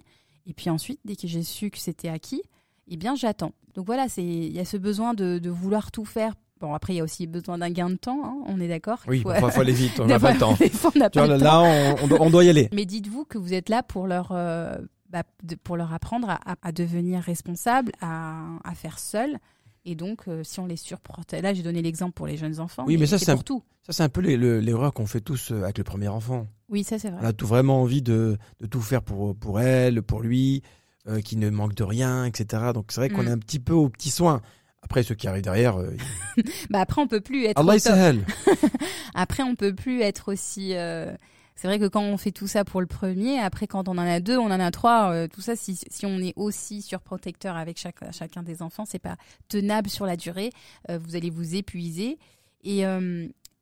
[0.45, 2.41] Et puis ensuite, dès que j'ai su que c'était acquis,
[2.89, 3.53] eh bien, j'attends.
[3.75, 6.33] Donc voilà, c'est il y a ce besoin de, de vouloir tout faire.
[6.63, 8.99] Bon, après, il y a aussi besoin d'un gain de temps, hein, on est d'accord
[9.07, 10.53] Oui, Faut- parfois, faut aller vite, on n'a pas le temps.
[10.59, 12.05] Des fois, on n'a Tu pas vois, le là, temps.
[12.09, 12.69] on, on doit, y aller.
[12.73, 14.77] Mais dites-vous que vous êtes là pour leur, euh,
[15.09, 16.29] bah, de- pour leur apprendre
[16.61, 19.37] à, devenir responsable, à, à faire seul.
[19.85, 22.85] Et donc, euh, si on les surprotège, là j'ai donné l'exemple pour les jeunes enfants.
[22.87, 23.61] Oui, mais ça, c'est un- tout.
[23.85, 26.47] Ça, c'est un peu l'erreur qu'on fait tous euh, avec le premier enfant.
[26.69, 27.19] Oui, ça c'est vrai.
[27.21, 30.61] On a tout vraiment envie de, de tout faire pour, pour elle, pour lui,
[31.09, 32.71] euh, qu'il ne manque de rien, etc.
[32.73, 33.27] Donc c'est vrai qu'on Mm.
[33.27, 34.41] est un petit peu aux petits soins.
[34.83, 35.95] Après, ceux qui arrivent derrière, euh,
[36.69, 37.57] Bah après, on peut plus être.
[37.59, 38.25] Allah au.
[39.15, 40.75] Après, on peut plus être aussi.
[40.75, 41.15] euh,
[41.55, 43.97] C'est vrai que quand on fait tout ça pour le premier, après quand on en
[43.99, 47.55] a deux, on en a trois, euh, tout ça, si, si on est aussi surprotecteur
[47.55, 49.15] avec chaque, chacun des enfants, c'est pas
[49.47, 50.51] tenable sur la durée.
[50.89, 52.17] Euh, vous allez vous épuiser.
[52.63, 52.83] Et,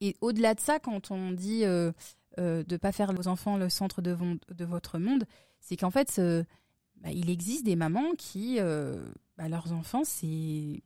[0.01, 4.15] et au-delà de ça, quand on dit de pas faire vos enfants le centre de,
[4.65, 5.23] votre monde,
[5.59, 6.43] c'est qu'en fait, ce-
[7.01, 8.59] bah, il existe des mamans qui,
[9.37, 10.81] bah, leurs enfants, c'est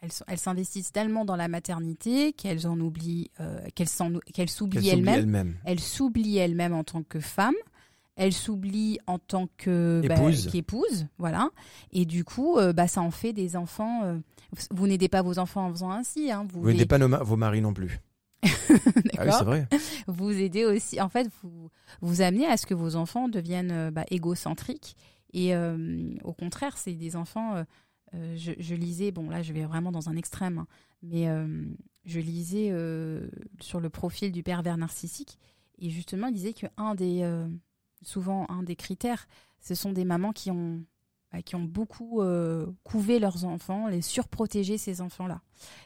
[0.00, 5.18] elles elles s'investissent tellement dans la maternité qu'elles en oublient, euh, qu'elles s'oublient s'oublie elles-mêmes.
[5.20, 5.56] elle-même.
[5.64, 7.54] Elle s'oublie elle-même en tant que femme.
[8.20, 10.48] Elle s'oublie en tant que bah, Épouse.
[10.50, 11.50] qu'épouse, voilà.
[11.92, 14.02] Et du coup, euh, bah, ça en fait des enfants.
[14.04, 14.18] euh,
[14.72, 16.30] vous- n'aidez pas vos enfants en faisant ainsi.
[16.32, 18.00] Hein, vous Vous n'aidez les- pas nos ma- vos maris non plus.
[19.18, 19.68] Ah oui, c'est vrai.
[20.06, 21.70] vous aidez aussi, en fait, vous
[22.00, 24.96] vous amenez à ce que vos enfants deviennent bah, égocentriques.
[25.32, 25.54] Et
[26.24, 27.62] au contraire, c'est des enfants.
[28.14, 30.66] Euh, je, lisais, bon là, je vais vraiment dans un extrême, hein,
[31.02, 31.64] mais euh,
[32.04, 33.28] je lisais euh,
[33.60, 35.38] sur le profil du pervers narcissique,
[35.78, 37.28] et justement, il disait que un des,
[38.02, 39.28] souvent un des critères,
[39.60, 40.82] ce sont des mamans qui ont
[41.44, 45.40] qui ont beaucoup euh, couvé leurs enfants, les surprotégé ces enfants-là.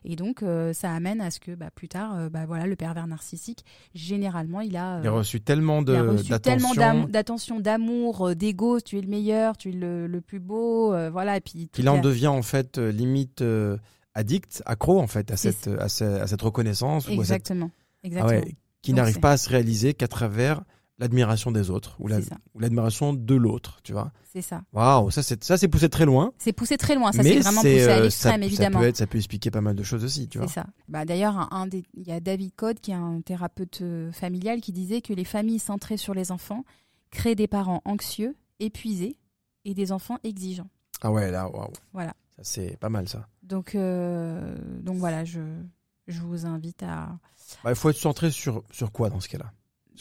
[0.04, 2.76] Et donc, euh, ça amène à ce que bah, plus tard, euh, bah, voilà, le
[2.76, 3.64] pervers narcissique,
[3.94, 7.60] généralement, il a, Il a reçu tellement il a de- reçu tellement d'attention d'am- d'attention,
[7.60, 11.36] d'amour, d'ego, tu es le meilleur, tu es le, le plus beau, voilà.
[11.36, 13.42] Et puis, tout en devient en fait limite
[14.14, 17.70] addict, accro en fait à cette, à ce- à cette reconnaissance ou à cette- Exactement.
[17.74, 18.40] Ah Exactement.
[18.40, 20.62] ouais, qui n'arrive pas à se réaliser qu'à travers
[21.02, 24.12] l'admiration des autres ou la- C'est l'admiration de l'autre, tu vois.
[24.32, 24.62] C'est ça.
[24.72, 26.32] Waouh, ça c'est ça c'est poussé très loin.
[26.38, 28.78] C'est poussé très loin, ça c'est vraiment c'est, poussé à euh, l'extrême, ça, évidemment.
[28.78, 30.52] Ça peut, être, ça peut expliquer pas mal de choses aussi, tu C'est vois.
[30.52, 30.66] ça.
[30.88, 31.50] Bah, D'ailleurs,
[31.94, 35.24] il y a David Code, qui est un thérapeute euh, familial, qui disait que les
[35.24, 36.64] familles centrées sur les enfants
[37.10, 39.18] créent des parents anxieux, épuisés
[39.64, 40.70] et des enfants exigeants.
[41.02, 41.72] Ah ouais, là, waouh.
[41.92, 42.14] Voilà.
[42.36, 43.26] Ça c'est pas mal ça.
[43.42, 45.40] Donc, euh, donc voilà, je,
[46.06, 47.18] je vous invite à.
[47.64, 49.52] Bah, il faut être centré sur sur quoi dans ce cas-là?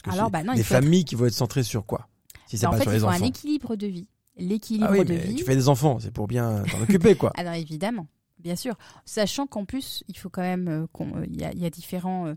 [0.04, 2.08] Alors, bah non, des être- familles qui vont être centrées sur quoi?
[2.46, 3.22] Si c'est en pas fait, sur les enfants.
[3.22, 4.08] un équilibre de vie.
[4.36, 5.34] L'équilibre Ah oui, de mais vie.
[5.36, 7.32] tu fais des enfants, c'est pour bien t'en occuper quoi.
[7.36, 8.06] Alors évidemment,
[8.38, 8.74] bien sûr.
[9.04, 11.66] Sachant qu'en plus, il faut quand même euh, qu'on- euh, il y, a, il y
[11.66, 12.34] a différents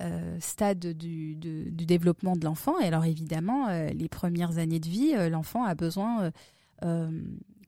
[0.00, 2.78] euh, stades du, de- du développement de l'enfant.
[2.80, 6.30] Et alors évidemment, euh, les premières années de vie, l'enfant a besoin
[6.84, 7.10] euh,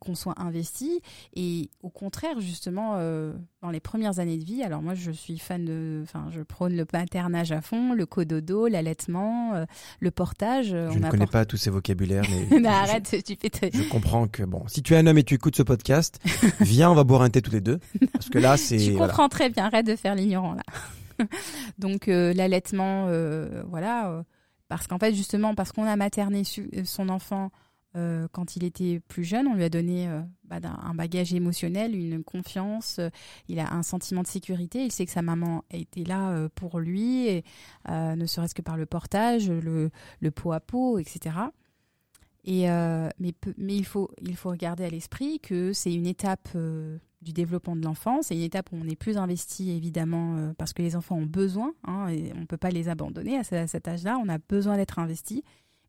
[0.01, 1.01] qu'on soit investi.
[1.35, 3.33] Et au contraire, justement, euh,
[3.63, 6.77] dans les premières années de vie, alors moi je suis fan de, enfin je prône
[6.77, 9.65] le maternage à fond, le cododo, l'allaitement, euh,
[10.01, 10.73] le portage.
[10.73, 13.51] euh, Je on ne connais pas tous ces vocabulaires, mais Non, je- arrête, tu fais
[13.51, 16.21] tes- Je comprends que bon, si tu es un homme et tu écoutes ce podcast,
[16.61, 17.79] viens, on va boire un thé tous les deux,
[18.13, 19.09] parce que là c'est Tu voilà.
[19.09, 20.63] comprends très bien, arrête de faire l'ignorant là.
[21.79, 23.07] Donc euh, l'allaitement,
[23.67, 24.25] voilà,
[24.69, 26.43] parce qu'en fait justement parce qu'on a materné
[26.85, 27.51] son enfant
[27.99, 31.97] euh, quand il était plus jeune, on lui a donné euh, bah, un bagage émotionnel,
[31.97, 33.09] une confiance, euh,
[33.49, 37.43] il a un sentiment de sécurité, il sait que sa maman était là pour lui,
[37.89, 39.91] ne serait-ce que par le portage, le,
[40.21, 41.37] le pot à pot, etc.
[42.45, 42.67] Et
[43.19, 43.35] mais,
[43.77, 46.49] il faut il regarder à l'esprit que c'est une étape
[47.21, 48.23] du développement de l'enfant.
[48.23, 51.75] C'est une étape où on est plus investi, évidemment, parce que les enfants ont besoin,
[51.85, 54.19] hein, on ne peut pas les abandonner à cet âge-là.
[54.23, 55.45] On a besoin d'être investi.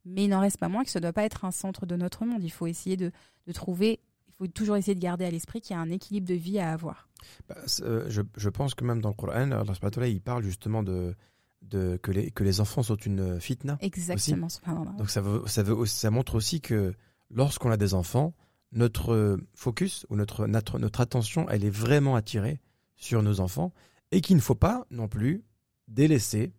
[0.10, 1.95] Mais il n'en reste pas moins que ce ne doit pas être un centre de
[1.95, 2.43] notre monde.
[2.43, 3.12] Il faut essayer de,
[3.47, 6.28] de trouver, il faut toujours essayer de garder à l'esprit qu'il y a un équilibre
[6.28, 7.07] de vie à avoir.
[7.47, 10.84] Bah, euh, je, je pense que même dans le Coran, Allah ta'ala, il parle justement
[10.84, 11.16] de,
[11.62, 13.78] de que, les, que les enfants sont une fitna.
[13.82, 14.49] Exactement.
[14.49, 14.91] subhanallah.
[14.97, 16.93] Donc ça, veut, ça, veut, aussi- ça montre aussi que
[17.30, 18.34] lorsqu'on a des enfants,
[18.72, 22.60] notre euh, focus ou notre, notre, notre attention, elle est vraiment attirée
[22.95, 23.74] sur nos enfants
[24.12, 25.43] et qu'il ne faut pas non plus
[25.88, 26.53] délaisser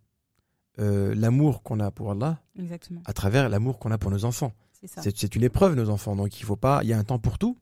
[0.80, 3.02] euh, l'amour qu'on a pour Allah Exactement.
[3.04, 4.52] à travers l'amour qu'on a pour nos enfants.
[4.82, 6.16] C'est une épreuve, nos enfants.
[6.16, 6.80] Donc il faut pas.
[6.82, 7.58] Il y a un temps pour tout.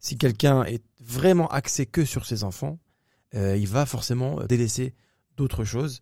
[0.00, 2.78] Si quelqu'un est vraiment axé que sur ses enfants,
[3.34, 4.94] euh, il va forcément délaisser
[5.36, 6.00] d'autres choses.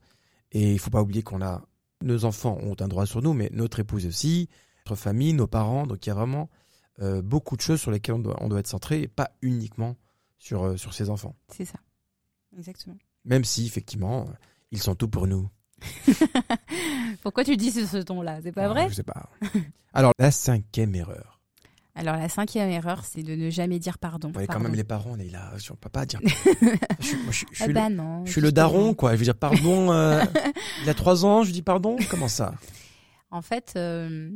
[0.52, 1.62] Et il faut pas oublier qu'on a
[2.02, 4.48] nos enfants ont un droit sur nous, mais notre épouse aussi,
[4.86, 5.86] notre famille, nos parents.
[5.86, 6.50] Donc il y a vraiment
[7.00, 9.96] euh, beaucoup de choses sur lesquelles on doit, on doit être centré et pas uniquement
[10.38, 11.34] sur euh, sur ses enfants.
[11.48, 11.78] C'est ça.
[12.56, 12.96] Exactement.
[13.24, 14.32] Même si effectivement euh,
[14.70, 15.48] ils sont tout pour nous.
[17.22, 18.40] Pourquoi tu dis ce, ce ton-là?
[18.42, 18.88] C'est pas Ah, vrai?
[18.88, 19.28] Je sais pas.
[19.94, 21.40] Alors la cinquième erreur.
[21.94, 24.32] Alors la cinquième erreur, c'est de ne jamais dire pardon.
[24.34, 25.52] Ouais, quand même les parents, on est là,
[25.90, 26.20] pas dire.
[27.00, 28.24] je, suis- moi, je suis- je Ah suis le- bah non.
[28.24, 29.12] Je suis le daron, quoi.
[29.12, 30.24] Je veux dire, pardon, euh,
[30.82, 32.54] il a trois ans, je dis pardon Comment ça?
[33.30, 34.30] En fait, euh,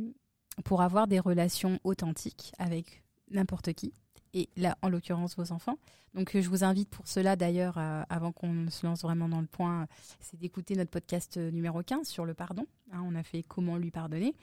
[0.65, 3.91] pour avoir des relations authentiques avec n'importe qui,
[4.33, 5.77] et là, en l'occurrence, vos enfants.
[6.13, 9.41] Donc, euh, je vous invite pour cela, d'ailleurs, euh, avant qu'on se lance vraiment dans
[9.41, 9.87] le point,
[10.19, 12.65] c'est d'écouter notre podcast euh, numéro 15 sur le pardon.
[12.91, 14.35] Hein, on a fait comment lui pardonner,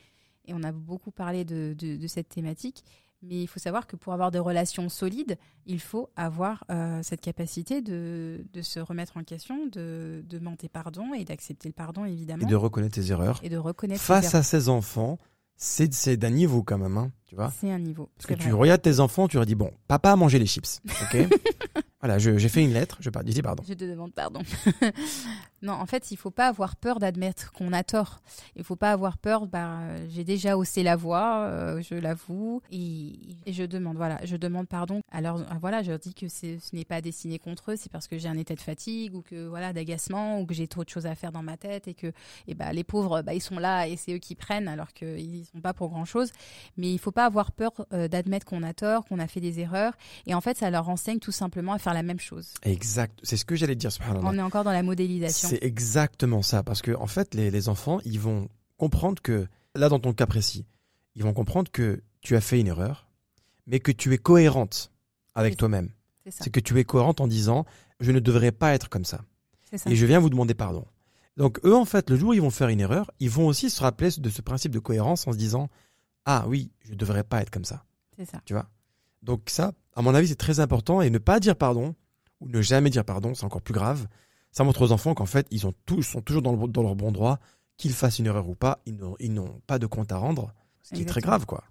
[0.47, 2.85] et on a beaucoup parlé de, de- de cette thématique.
[3.23, 7.23] Mais il faut savoir que pour avoir des relations solides, il faut avoir euh, cette
[7.23, 12.13] capacité de, de se remettre en question, de demander pardon et d'accepter le pardon, Et
[12.13, 13.41] évidemment, de reconnaître tes erreurs.
[13.43, 14.41] et de reconnaître ses Face erreurs.
[14.41, 15.19] à ses enfants,
[15.57, 17.53] c'est c'est d'un niveau quand même, hein, tu vois.
[17.61, 18.11] C'est un niveau.
[18.17, 20.81] Parce que tu regardes tes enfants, tu leur dis, bon, papa a mangé les chips,
[21.03, 21.29] ok
[22.01, 23.65] Voilà, j'ai fait une lettre, je par- je dis pardon.
[23.67, 24.41] Je te demande pardon.
[25.65, 28.21] non, en fait, il faut pas avoir peur d'admettre qu'on a tort.
[28.55, 29.47] Il faut pas avoir peur.
[29.47, 33.13] Bah, j'ai déjà haussé la voix, euh, je l'avoue, et,
[33.47, 33.97] et je demande.
[33.97, 35.01] Voilà, je demande pardon.
[35.11, 38.09] Alors euh, voilà, je leur dis que ce n'est pas destiné contre eux, c'est parce
[38.09, 40.91] que j'ai un état de fatigue ou que voilà d'agacement ou que j'ai trop de
[40.91, 42.13] choses à faire dans ma tête et que
[42.47, 45.47] et bah, les pauvres, bah, ils sont là et c'est eux qui prennent alors qu'ils
[45.47, 46.31] sont pas pour grand chose.
[46.77, 49.61] Mais il faut pas avoir peur euh, d'admettre qu'on a tort, qu'on a fait des
[49.61, 49.95] erreurs.
[50.27, 52.53] Et en fait, ça leur enseigne tout simplement à faire la même chose.
[52.65, 53.91] Exact, c'est ce que j'allais dire.
[54.23, 55.54] On est encore dans la modélisation.
[55.55, 59.89] C'est exactement ça, parce que en fait, les, les enfants, ils vont comprendre que, là,
[59.89, 60.67] dans ton cas précis,
[61.15, 63.07] ils vont comprendre que tu as fait une erreur,
[63.67, 64.91] mais que tu es cohérente
[65.35, 65.91] avec toi-même.
[66.29, 67.67] C'est que tu es cohérente en disant,
[68.01, 69.23] je ne devrais pas être comme ça.
[69.77, 69.91] Ça.
[69.91, 70.87] et je viens vous demander pardon.
[71.37, 73.71] Donc eux, en fait, le jour où ils vont faire une erreur, ils vont aussi
[73.71, 75.69] se rappeler de ce principe de cohérence en se disant
[76.27, 77.85] ah oui, je devrais pas être comme ça,
[78.17, 78.41] C'est ça.
[78.45, 78.69] tu vois?
[79.23, 81.95] Donc ça, à mon avis, c'est très important et ne pas dire pardon
[82.41, 84.07] ou ne jamais dire pardon, c'est encore plus grave.
[84.55, 86.95] Ça montre aux enfants qu'en fait, ils ont tous sont toujours dans, le- dans leur
[86.95, 87.39] bon droit,
[87.77, 91.03] qu'ils fassent une erreur ou pas, ils n'ont pas de compte à rendre, ce qui
[91.03, 91.65] est très grave, quoi.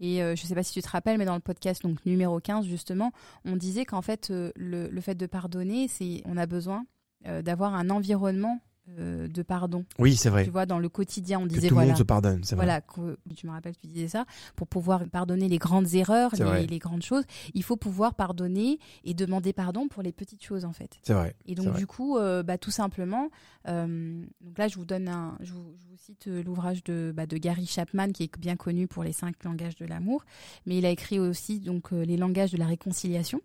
[0.00, 2.04] Et euh, je ne sais pas si tu te rappelles, mais dans le podcast donc
[2.06, 3.12] numéro 15, justement,
[3.44, 6.86] on disait qu'en fait, euh, le, le fait de pardonner, c'est on a besoin
[7.26, 8.60] euh, d'avoir un environnement
[8.98, 9.84] euh, de pardon.
[9.98, 10.44] Oui, c'est vrai.
[10.44, 11.88] Tu vois, dans le quotidien, on Que disait tout le voilà.
[11.90, 12.64] monde se pardonne, c'est vrai.
[12.66, 14.24] Voilà, que- tu me rappelles, tu disais ça,
[14.56, 17.24] pour pouvoir pardonner les grandes erreurs, les, les grandes choses,
[17.54, 20.98] il faut pouvoir pardonner et demander pardon pour les petites choses, en fait.
[21.02, 21.36] C'est vrai.
[21.46, 21.78] Et donc vrai.
[21.78, 23.28] du coup, euh, bah, tout simplement,
[23.68, 27.26] euh, donc là je vous donne un, je vous, je vous cite l'ouvrage de, bah,
[27.26, 30.24] de Gary Chapman qui est bien connu pour les cinq langages de l'amour,
[30.66, 33.40] mais il a écrit aussi donc les langages de la réconciliation.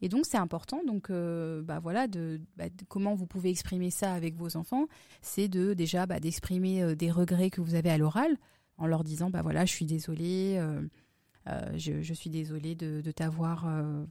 [0.00, 2.06] Et donc c'est important, donc euh, bah, voilà,
[2.56, 4.86] bah, comment vous pouvez exprimer ça avec vos enfants,
[5.22, 8.36] c'est de déjà bah, d'exprimer euh, des regrets que vous avez à l'oral
[8.76, 10.82] en leur disant bah voilà je suis désolée, euh,
[11.76, 14.04] je, je suis désolée de, de t'avoir euh,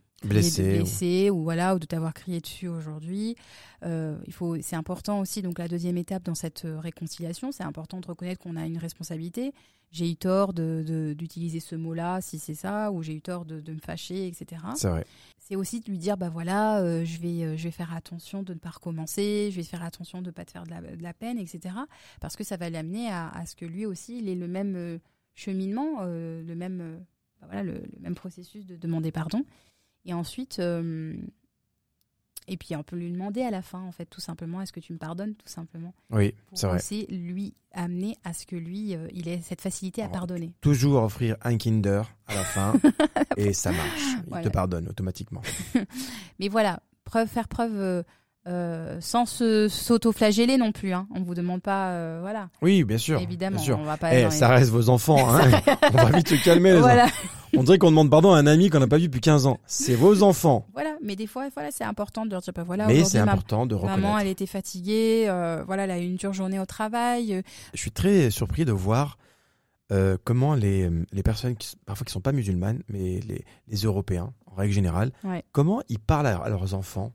[0.79, 1.29] Blessé.
[1.29, 3.35] ou- voilà ou de t'avoir crié dessus aujourd'hui.
[3.83, 7.63] Euh, il faut, c'est important aussi donc la deuxième étape dans cette euh, réconciliation, c'est
[7.63, 9.53] important de reconnaître qu'on a une responsabilité.
[9.91, 13.45] J'ai eu tort de, de- d'utiliser ce mot-là si c'est ça ou j'ai eu tort
[13.45, 14.61] de, de me fâcher etc.
[14.75, 15.05] C'est vrai.
[15.37, 18.43] C'est aussi de lui dire bah voilà euh, je vais euh, je vais faire attention
[18.43, 20.81] de ne pas recommencer, je vais faire attention de ne pas te faire de la,
[20.81, 21.75] de la peine etc.
[22.19, 24.75] Parce que ça va l'amener à, à ce que lui aussi il ait le même
[24.75, 24.97] euh,
[25.35, 26.97] cheminement, euh, le même euh,
[27.41, 29.43] bah voilà le, le même processus de demander pardon.
[30.05, 31.15] Et ensuite, euh,
[32.47, 34.79] et puis on peut lui demander à la fin, en fait, tout simplement, est-ce que
[34.79, 36.77] tu me pardonnes, tout simplement, Oui, c'est vrai.
[36.77, 40.53] aussi lui amener à ce que lui, euh, il ait cette facilité à pardonner.
[40.61, 42.73] Toujours offrir un Kinder à la fin
[43.37, 44.01] et ça marche.
[44.23, 44.43] Il Voilà.
[44.47, 45.41] te pardonne automatiquement.
[46.39, 48.03] Mais voilà, preuve, faire preuve
[48.47, 50.93] euh, sans se s'auto-flageller non plus.
[50.93, 51.07] Hein.
[51.13, 53.19] On vous demande pas, euh, voilà, Oui, bien sûr.
[53.19, 53.79] évidemment, Bien sûr.
[53.79, 54.13] on va pas.
[54.13, 55.29] Eh, les- ça reste vos enfants.
[55.35, 55.41] Hein.
[55.93, 57.07] On va vite se calmer, les Voilà.
[57.55, 59.57] On dirait qu'on demande pardon à un ami qu'on n'a pas vu depuis 15 ans.
[59.65, 60.65] C'est vos enfants.
[60.73, 63.65] Voilà, mais des fois, voilà, c'est important de leur dire, bah voilà, Mais c'est important
[63.65, 63.99] de reconnaître.
[64.01, 67.41] maman, elle était fatiguée, euh, voilà, elle a eu une dure journée au travail.
[67.73, 69.17] Je suis très surpris de voir
[70.25, 74.55] comment les, les personnes, qui, parfois qui sont pas musulmanes, mais les, les Européens, en
[74.55, 75.43] règle générale, Ouais.
[75.53, 77.13] comment ils parlent à leurs enfants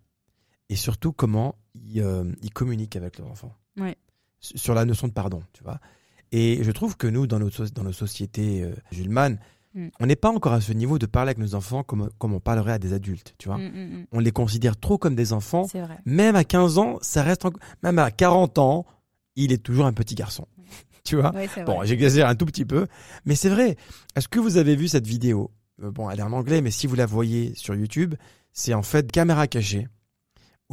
[0.73, 3.55] et surtout comment ils, euh, ils communiquent avec leurs enfants.
[3.79, 3.97] Ouais.
[4.41, 5.79] Sur la notion de pardon, tu vois.
[6.33, 9.39] Et je trouve que nous, dans nos, so- dans nos sociétés euh, musulmanes,
[9.75, 9.89] Mm.
[10.01, 12.41] on n'est pas encore à ce niveau de parler avec nos enfants comme, comme on
[12.41, 13.57] parlerait à des adultes, tu vois.
[13.57, 14.07] mm, mm.
[14.12, 15.66] On les considère trop comme des enfants.
[16.05, 17.47] Même à 15 ans, ça reste.
[17.83, 18.85] Même à 40 ans,
[19.35, 20.47] il est toujours un petit garçon.
[21.05, 22.87] tu vois Ouais, Bon, j'exagère un tout petit peu,
[23.25, 23.77] mais c'est vrai.
[24.14, 25.51] Est-ce que vous avez vu cette vidéo?
[25.83, 28.14] Euh, Bon, elle est en anglais, mais si vous la voyez sur YouTube,
[28.53, 29.89] c'est en fait caméra cachée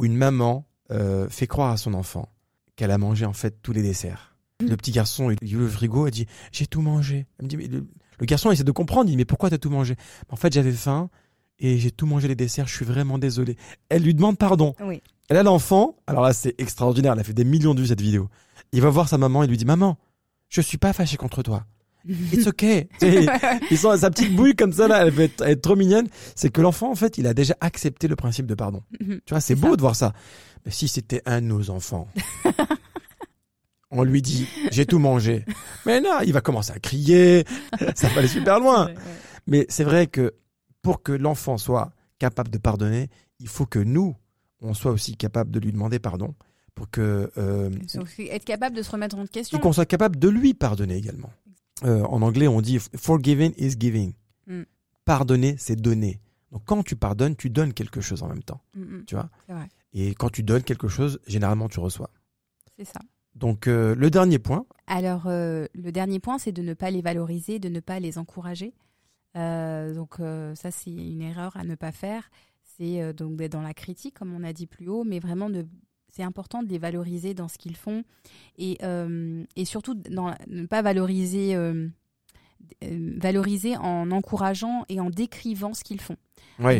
[0.00, 2.30] où une maman euh, fait croire à son enfant
[2.74, 4.34] qu'elle a mangé en fait tous les desserts.
[4.60, 7.26] Le petit garçon, il ouvre le frigo et dit j'ai tout mangé.
[7.38, 7.86] Elle me dit mais le,
[8.18, 9.96] le garçon essaie de comprendre, il dit mais pourquoi t'as tout mangé?
[10.30, 11.10] En fait, j'avais faim
[11.58, 12.66] et j'ai tout mangé les desserts.
[12.66, 13.56] Je suis vraiment désolé.
[13.90, 14.74] Elle lui demande pardon.
[14.82, 15.02] Oui.
[15.28, 17.12] Et là, l'enfant, alors là, c'est extraordinaire.
[17.12, 18.28] Elle a fait des millions de vues cette vidéo.
[18.72, 19.98] Il va voir sa maman et lui dit Maman,
[20.48, 21.66] je suis pas fâché contre toi.
[22.08, 22.88] It's okay.
[23.70, 26.08] Ils sont sa petite bouille comme ça là, elle va être, trop mignonne.
[26.34, 28.82] C'est que l'enfant en fait, il a déjà accepté le principe de pardon.
[28.98, 29.76] Tu vois, c'est beau ça.
[29.76, 30.12] de voir ça.
[30.64, 32.08] Mais si c'était un de nos enfants,
[33.90, 35.44] on lui dit j'ai tout mangé.
[35.86, 37.44] Mais non, il va commencer à crier.
[37.94, 38.86] Ça va aller super loin.
[38.86, 38.98] Ouais, ouais.
[39.46, 40.34] Mais c'est vrai que
[40.82, 44.16] pour que l'enfant soit capable de pardonner, il faut que nous,
[44.62, 46.34] on soit aussi capable de lui demander pardon
[46.74, 47.70] pour que euh,
[48.30, 49.58] être capable de se remettre en question.
[49.58, 51.30] et qu'on soit capable de lui pardonner également.
[51.84, 54.12] Euh, en anglais, on dit forgiving is giving.
[54.46, 54.62] Mm.
[55.04, 56.20] Pardonner, c'est donner.
[56.52, 59.04] Donc quand tu pardonnes, tu donnes quelque chose en même temps, Mm, mm.
[59.06, 59.30] tu vois.
[59.48, 59.68] Vrai.
[59.92, 62.10] Et quand tu donnes quelque chose, généralement tu reçois.
[62.78, 63.00] C'est ça.
[63.34, 67.00] Donc euh, le dernier point, Alors, euh, le dernier point, c'est de ne pas les
[67.02, 68.74] valoriser, de ne pas les encourager.
[69.36, 70.16] Euh, donc,
[70.56, 72.28] ça, c'est une erreur à ne pas faire.
[72.76, 75.66] C'est donc d'être dans la critique, comme on a dit plus haut, mais vraiment, de-
[76.14, 78.02] c'est important de les valoriser dans ce qu'ils font
[78.58, 81.88] et, euh, et surtout dans, ne pas valoriser, euh,
[82.84, 86.16] euh, valoriser en encourageant et en décrivant ce qu'ils font.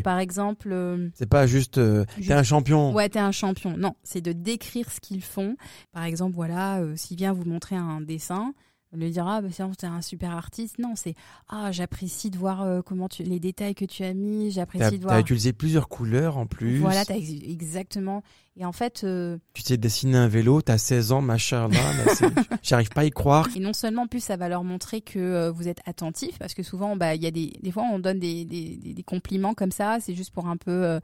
[0.02, 2.92] Par exemple, euh, c'est pas juste euh, t'es Juste- un champion.
[2.92, 3.76] Ouais, t'es un champion.
[3.78, 5.56] Non, c'est de décrire ce qu'ils font.
[5.92, 8.52] Par exemple, voilà, euh, s'il vient vous montrer un dessin,
[8.92, 10.78] lui dire ah bah t'es un super artiste.
[10.78, 11.14] Non, c'est
[11.48, 14.48] ah j'apprécie de voir euh, comment tu les détails que tu as mis.
[14.48, 15.18] T'as J'apprécie de t'as voir.
[15.20, 16.78] utilisé plusieurs couleurs en plus.
[16.78, 18.22] Voilà, t'as ex- exactement.
[18.56, 21.78] Et en fait, euh, Tu t'es dessiné un vélo, t'as 16 ans, machin là.
[21.78, 22.30] là,
[22.62, 23.48] J'arrive pas à y croire.
[23.56, 26.52] et non seulement en plus ça va leur montrer que euh, vous êtes attentif, parce
[26.54, 29.02] que souvent, bah il y a des des fois on donne des des, des- des
[29.02, 31.00] compliments comme ça, c'est juste pour un peu euh,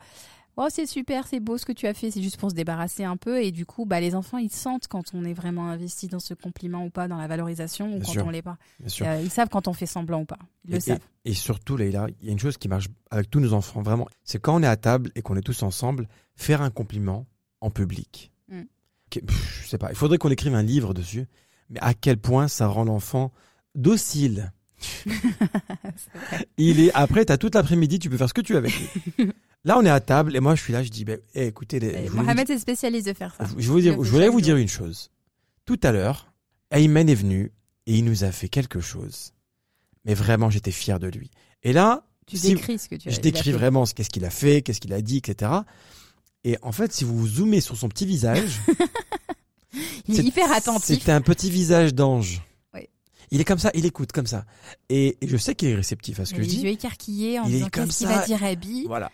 [0.59, 3.05] Oh, c'est super, c'est beau ce que tu as fait, c'est juste pour se débarrasser
[3.05, 3.43] un peu.
[3.43, 6.33] Et du coup, bah, les enfants, ils sentent quand on est vraiment investi dans ce
[6.33, 8.27] compliment ou pas, dans la valorisation, ou Bien quand sûr.
[8.27, 8.57] on l'est pas.
[9.03, 10.39] Euh, ils savent quand on fait semblant ou pas.
[10.65, 10.99] Ils le Et- savent.
[11.27, 14.09] Et surtout, Leïla, il y a une chose qui marche avec tous nos enfants, vraiment.
[14.25, 17.27] C'est quand on est à table et qu'on est tous ensemble, faire un compliment
[17.61, 18.33] en public.
[18.49, 18.61] Mm.
[18.61, 21.27] Ok, pff, je sais pas, il faudrait qu'on écrive un livre dessus,
[21.69, 23.31] mais à quel point ça rend l'enfant
[23.75, 24.53] docile.
[26.59, 28.73] Il est après, t'as toute l'après-midi, tu peux faire ce que tu veux avec
[29.19, 29.31] lui.
[29.67, 31.81] Là, on est à table et moi, je suis là, je dis, ben, eh, écoutez,
[31.81, 33.47] les, vous Mohamed est spécialiste de faire ça.
[33.59, 35.11] je, vous dire- voulais vous dire une chose.
[35.65, 36.33] Tout à l'heure,
[36.71, 37.53] Ayman est venu
[37.87, 39.33] et il nous a fait quelque chose.
[40.05, 41.33] Mais vraiment, j'étais fier de lui.
[41.65, 44.25] Et là, Tu si- décris ce que tu as je décris vraiment ce qu'est-ce qu'il
[44.25, 45.51] a fait, qu'est-ce qu'il a dit, etc.
[46.45, 48.61] Et en fait, si vous zoomez sur son petit visage,
[50.07, 50.99] Il est c'est- hyper attentif.
[51.01, 52.41] C'était un petit visage d'ange.
[52.73, 52.89] Oui.
[53.33, 54.45] Il est comme ça, il écoute comme ça.
[54.89, 56.63] Et, et je sais qu'il est réceptif à ce que je les dis.
[56.63, 59.11] yeux écarquillés en Il est disant comme qu'est-ce qu'il va dire Abby Voilà.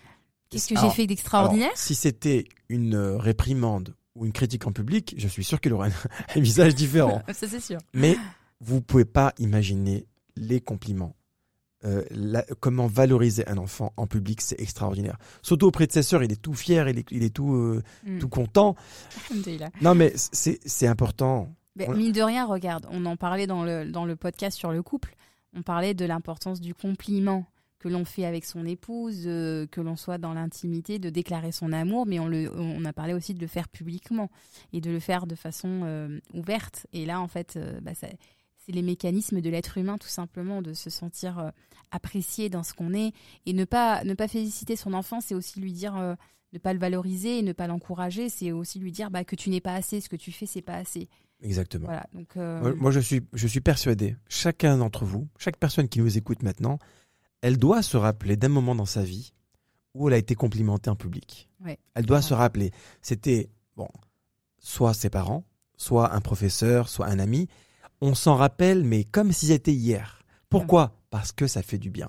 [0.53, 5.15] Qu'est-ce que j'ai fait d'extraordinaire si c'était une euh, réprimande ou une critique en public,
[5.17, 5.91] je suis sûr qu'il aurait
[6.37, 7.23] un, visage différent.
[7.33, 7.79] Ça, c'est sûr.
[7.95, 8.17] Mais
[8.61, 11.17] vous pouvez pas imaginer les compliments.
[11.85, 15.17] Euh, la- comment valoriser un enfant en public, c'est extraordinaire.
[15.43, 17.83] Surtout auprès de ses sœurs, il est tout fier, il est, il est tout, euh,
[18.05, 18.19] Mm.
[18.21, 18.77] tout content.
[19.81, 21.53] Non, mais c'est c'est important.
[21.75, 24.71] Mais On- mine de rien, regarde, on en parlait dans le, dans le podcast sur
[24.73, 25.17] le couple.
[25.57, 27.47] On parlait de l'importance du compliment
[27.83, 31.73] que l'on fait avec son épouse, euh, que l'on soit dans l'intimité, de déclarer son
[31.73, 34.31] amour, mais on, le, on a parlé aussi de le faire publiquement
[34.73, 36.87] et de le faire de façon euh, ouverte.
[36.93, 38.07] Et là, en fait, euh, bah, ça-
[38.65, 41.51] c'est les mécanismes de l'être humain, tout simplement, de se sentir
[41.91, 43.13] apprécié dans ce qu'on est.
[43.45, 46.15] Et ne pas, ne pas féliciter son enfant, c'est aussi lui dire, euh,
[46.53, 49.51] ne pas le valoriser et ne pas l'encourager, c'est aussi lui dire bah, que tu
[49.51, 51.09] n'es pas assez, ce que tu fais, c'est pas assez.
[51.43, 51.87] Exactement.
[51.87, 55.89] Voilà, donc euh, Moi, moi, je suis, je suis persuadé, chacun d'entre vous, chaque personne
[55.89, 56.79] qui nous écoute maintenant,
[57.43, 59.33] elle doit se rappeler d'un moment dans sa vie
[59.95, 61.49] où elle a été complimentée en public.
[61.65, 61.79] Ouais.
[61.95, 62.23] Elle doit Ouais.
[62.23, 62.71] se rappeler.
[63.03, 63.89] C'était, bon,
[64.59, 65.45] soit ses parents,
[65.77, 67.49] soit un professeur, soit un ami.
[68.01, 70.23] On s'en rappelle, mais comme si c'était hier.
[70.49, 70.93] Pourquoi?
[71.11, 72.09] Parce que ça fait du bien.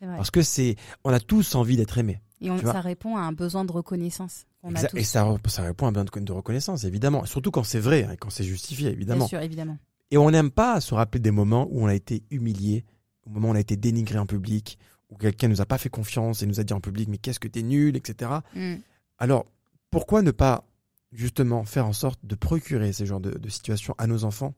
[0.00, 2.20] Parce que c'est, on a tous envie d'être aimés.
[2.40, 4.96] Et on- ça répond à un besoin de reconnaissance a tous.
[4.96, 7.24] Et ça, ça répond à un besoin de, de reconnaissance, évidemment.
[7.26, 9.26] Surtout quand c'est vrai, hein, quand c'est justifié, Bien évidemment.
[9.28, 9.76] sûr, évidemment.
[10.10, 12.84] Et on n'aime pas se rappeler des moments où on a été humilié,
[13.30, 14.78] au moment où on a été dénigré en public,
[15.10, 17.40] où quelqu'un nous a pas fait confiance et nous a dit en public, mais qu'est-ce
[17.40, 18.30] que t'es nul, etc.
[18.54, 18.76] Mm.
[19.18, 19.46] Alors,
[19.90, 20.64] pourquoi ne pas
[21.12, 24.54] justement faire en sorte de procurer ces genres de, de situations à nos enfants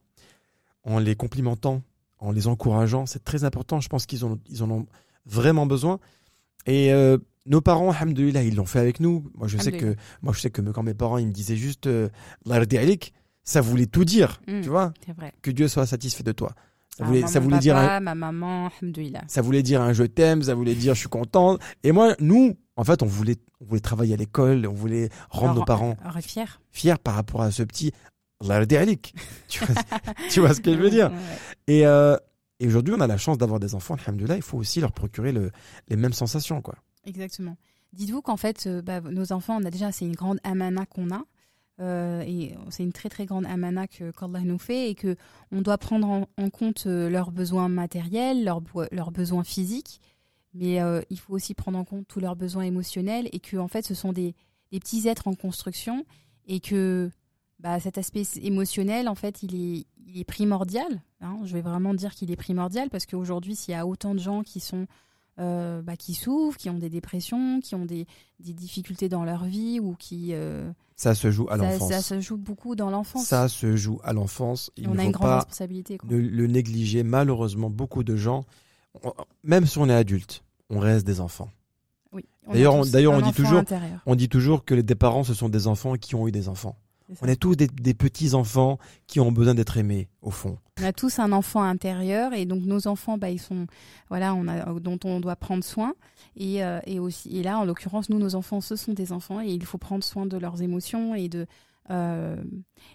[0.85, 1.83] en les complimentant,
[2.19, 3.07] en les encourageant?
[3.07, 3.81] C'est très important.
[3.81, 4.87] Je pense qu'ils en, ils en ont
[5.27, 5.99] vraiment besoin.
[6.67, 9.31] Et euh, nos parents, alhamdoulilah, ils l'ont fait avec nous.
[9.35, 11.87] Moi, je sais que, moi, je sais que quand mes parents, ils me disaient juste,
[11.87, 12.09] euh,
[13.45, 14.41] ça voulait tout dire.
[14.47, 14.61] Mm.
[14.61, 14.93] Tu vois?
[15.17, 15.33] Vrai.
[15.43, 16.55] Que Dieu soit satisfait de toi.
[16.97, 19.23] Ça Ah, voulait, ça voulait dire, un- papa, ma maman, alhamdoulilah.
[19.27, 21.57] ça voulait dire un je t'aime, ça voulait dire je suis content.
[21.83, 25.55] Et moi, nous, en fait, on voulait, on voulait travailler à l'école, on voulait rendre
[25.55, 26.45] nos parents fiers.
[26.71, 27.93] fiers par rapport à ce petit
[29.49, 29.75] tu, vois,
[30.31, 31.11] tu vois ce que je veux dire?
[31.69, 32.17] Et, euh,
[32.61, 35.33] et aujourd'hui, on a la chance d'avoir des enfants, alhamdoulilah, il faut aussi leur procurer
[35.33, 35.51] le,
[35.89, 36.61] les mêmes sensations.
[36.61, 36.75] quoi.
[37.05, 37.57] Exactement.
[37.93, 41.11] Dites-vous qu'en fait, euh, bah, nos enfants, on a déjà, c'est une grande amana qu'on
[41.11, 41.23] a.
[41.81, 45.17] euh, et c'est une très très grande amana qu'Allah nous fait et que
[45.51, 50.01] on doit prendre en, compte euh, leurs besoins matériels, leurs, besoins physiques,
[50.53, 53.69] mais euh, il faut aussi prendre en compte tous leurs besoins émotionnels et que en
[53.69, 54.35] fait ce sont des,
[54.71, 56.07] petits êtres en construction
[56.47, 57.11] et que
[57.59, 61.03] bah, cet aspect émotionnel en fait il est, primordial.
[61.21, 61.39] hein.
[61.45, 64.43] je vais vraiment dire qu'il est primordial parce qu'aujourd'hui s'il y a autant de gens
[64.43, 64.87] qui sont
[65.37, 68.07] bah, qui souffrent, qui ont des dépressions, qui ont des,
[68.39, 70.33] difficultés dans leur vie ou qui
[71.03, 71.91] Ça se joue à l'enfance.
[71.91, 73.27] ça se joue beaucoup dans l'enfance.
[73.27, 74.71] Ça se joue à l'enfance.
[74.77, 75.99] Il on ne a faut une grande pas responsabilité.
[75.99, 76.09] Quoi.
[76.17, 77.03] le négliger.
[77.03, 78.45] Malheureusement, beaucoup de gens,
[79.03, 81.51] on- même si on est adulte, on reste des enfants.
[82.13, 82.25] Oui.
[82.53, 84.01] D'ailleurs, on- d'ailleurs, dit toujours- intérieur.
[84.07, 86.49] On dit toujours que les des parents, ce sont des enfants qui ont eu des
[86.49, 86.77] enfants.
[87.21, 90.59] On est tous des, des petits enfants qui ont besoin d'être aimés, au fond.
[90.81, 93.67] On a tous un enfant intérieur et donc nos enfants, bah, ils sont,
[94.09, 95.95] voilà, on a, dont on doit prendre soin.
[96.37, 99.41] Et, euh, et aussi, et là, en l'occurrence, nous, nos enfants, ce sont des enfants
[99.41, 101.47] et il faut prendre soin de leurs émotions et de,
[101.91, 102.37] euh,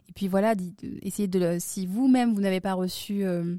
[0.07, 0.55] et puis voilà,
[1.01, 3.55] essayer de, si vous-même vous n'avez pas reçu euh,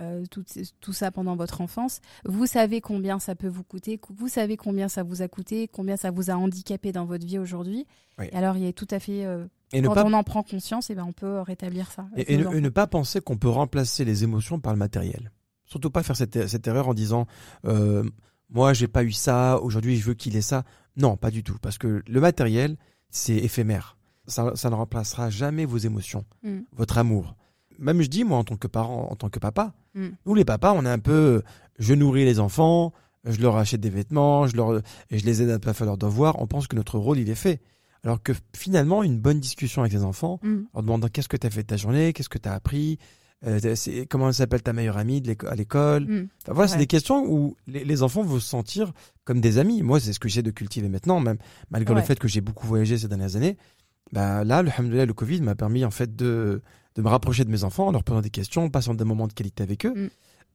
[0.00, 0.44] euh, tout,
[0.80, 4.88] tout ça pendant votre enfance, vous savez combien ça peut vous coûter, vous savez combien
[4.88, 7.86] ça vous a coûté, combien ça vous a handicapé dans votre vie aujourd'hui.
[8.18, 8.28] Oui.
[8.32, 10.94] Alors, il est tout à fait, euh, Et quand pas, on en prend conscience, et
[10.94, 12.06] ben, on peut rétablir ça.
[12.12, 12.56] avec et, ne, enfants.
[12.56, 15.32] et ne pas penser qu'on peut remplacer les émotions par le matériel.
[15.64, 17.26] Surtout pas faire cette, cette erreur en disant
[17.66, 18.04] euh,
[18.50, 20.64] Moi, j'ai pas eu ça, aujourd'hui, je veux qu'il ait ça.
[20.96, 21.56] Non, pas du tout.
[21.60, 22.76] Parce que le matériel,
[23.10, 23.96] c'est éphémère.
[24.28, 26.60] Ça, ça ne remplacera jamais vos émotions, Mm.
[26.72, 27.36] votre amour.
[27.78, 30.08] Même je dis, moi, en tant que parent, en tant que papa, Mm.
[30.26, 31.42] nous, les papas, on est un peu.
[31.78, 32.92] Je nourris les enfants,
[33.24, 34.76] je leur achète des vêtements, je, leur,
[35.10, 36.36] et je les aide à faire leurs devoirs.
[36.40, 37.60] On pense que notre rôle, il est fait.
[38.04, 40.56] Alors que finalement, une bonne discussion avec les enfants, Mm.
[40.74, 42.98] en demandant qu'est-ce que tu as fait de ta journée, qu'est-ce que tu as appris,
[43.46, 43.58] euh,
[44.10, 46.04] comment s'appelle ta meilleure amie de à l'école?
[46.06, 46.28] Mm.
[46.42, 48.92] Enfin, voilà, c'est des questions où les, les enfants vont se sentir
[49.24, 49.82] comme des amis.
[49.82, 51.38] Moi, c'est ce que j'essaie de cultiver maintenant, même
[51.70, 53.56] malgré le fait que j'ai beaucoup voyagé ces dernières années.
[54.12, 56.62] Bah, là, alhamdoulilah, le Covid m'a permis en fait de,
[56.96, 59.28] de me rapprocher de mes enfants en leur posant des questions, en passant des moments
[59.28, 59.94] de qualité avec eux.
[59.94, 60.08] Mm.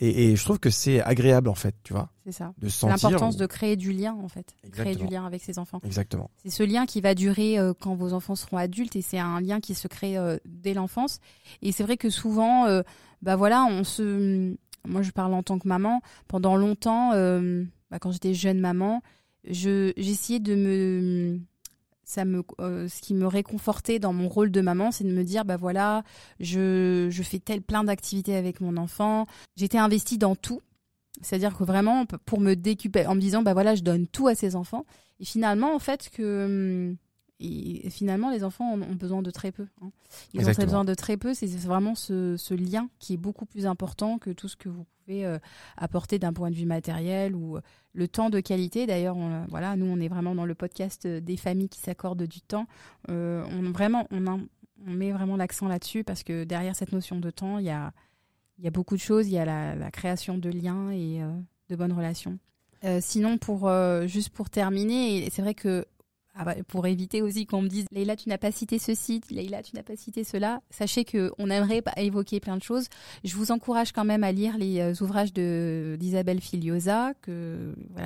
[0.03, 2.53] Et, et je trouve que c'est agréable en fait, tu vois, C'est ça.
[2.57, 3.09] de sentir.
[3.09, 4.55] l'importance de créer du lien, en fait.
[4.71, 5.79] Créer du lien avec ses enfants.
[5.85, 6.31] Exactement.
[6.43, 9.39] C'est ce lien qui va durer euh, quand vos enfants seront adultes et c'est un
[9.39, 11.19] lien qui se crée euh, dès l'enfance.
[11.61, 12.81] Et c'est vrai que souvent, euh,
[13.21, 14.55] bah voilà, on se.
[14.87, 16.01] Moi, je parle en tant que maman.
[16.27, 17.11] Pendant longtemps,
[17.91, 19.03] bah, quand j'étais jeune maman,
[19.47, 21.39] je j'essayais de me.
[22.11, 25.23] Ça me, euh, ce qui me réconfortait dans mon rôle de maman, c'est de me
[25.23, 26.03] dire, bah voilà,
[26.41, 29.27] je, je fais tel plein d'activités avec mon enfant.
[29.55, 30.59] J'étais investie dans tout.
[31.21, 34.35] C'est-à-dire que vraiment, pour me décupler, en me disant, bah voilà, je donne tout à
[34.35, 34.85] ces enfants.
[35.21, 36.93] Et finalement, en fait, que.
[37.43, 39.67] Et finalement, les enfants ont ont besoin de très peu.
[39.81, 39.91] hein.
[40.33, 40.65] Ils ont Exactement.
[40.67, 41.33] besoin de très peu.
[41.33, 44.85] C'est vraiment ce, ce lien qui est beaucoup plus important que tout ce que vous
[45.05, 45.39] pouvez euh,
[45.77, 47.61] apporter d'un point de vue matériel ou euh,
[47.93, 48.85] le temps de qualité.
[48.85, 52.41] D'ailleurs, euh, voilà, nous, on est vraiment dans le podcast des familles qui s'accordent du
[52.41, 52.67] temps.
[53.09, 54.39] Euh, on, vraiment, on, a-
[54.87, 57.91] on met vraiment l'accent là-dessus parce que derrière cette notion de temps, il y a,
[58.59, 59.27] il y a beaucoup de choses.
[59.27, 61.21] Il y a la, la création de liens et
[61.69, 62.37] de bonnes relations.
[62.83, 65.85] Euh, sinon, pour euh, juste pour terminer, c'est vrai que
[66.41, 69.61] ah bah, pour éviter aussi qu'on me dise Leïla, tu n'as pas cité ceci, Leïla,
[69.61, 72.87] tu n'as pas cité cela, sachez que on aimerait évoquer plein de choses.
[73.23, 77.13] Je vous encourage quand même à lire les euh, ouvrages d'Isabelle Filiosa,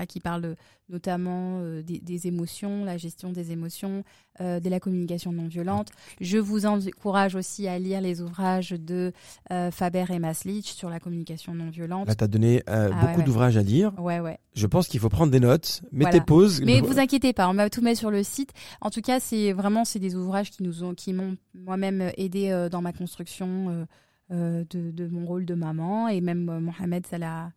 [0.09, 0.57] qui parle
[0.89, 4.03] notamment euh, des, des émotions, la gestion des émotions,
[4.39, 5.89] euh, de la communication non violente.
[6.21, 9.11] Je vous encourage aussi à lire les ouvrages de
[9.51, 12.07] euh, Faber et Maslich sur la communication non violente.
[12.07, 13.23] Là, tu as donné Ah, beaucoup ouais, ouais.
[13.23, 13.93] d'ouvrages à lire.
[13.99, 14.37] Ouais, ouais.
[14.53, 16.25] Je pense qu'il faut prendre des notes, mettez Voilà.
[16.25, 16.61] pause.
[16.63, 18.51] Mais vous inquiétez pas, on va tout mettre sur le site.
[18.81, 22.67] En tout cas, c'est vraiment c'est des ouvrages qui nous ont, qui m'ont moi-même aidé
[22.71, 23.87] dans ma construction
[24.29, 27.51] de, de mon rôle de maman et même Mohamed, ça l'a,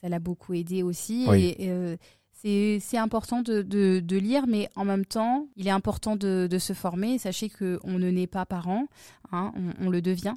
[0.00, 1.26] ça l'a beaucoup aidé aussi.
[1.28, 1.54] Oui.
[1.58, 1.96] Et euh,
[2.42, 6.58] c'est important de, de, de lire, mais en même temps, il est important de, de
[6.58, 7.18] se former.
[7.18, 8.86] Sachez qu'on ne naît pas parent,
[9.32, 10.34] hein, on, on le devient.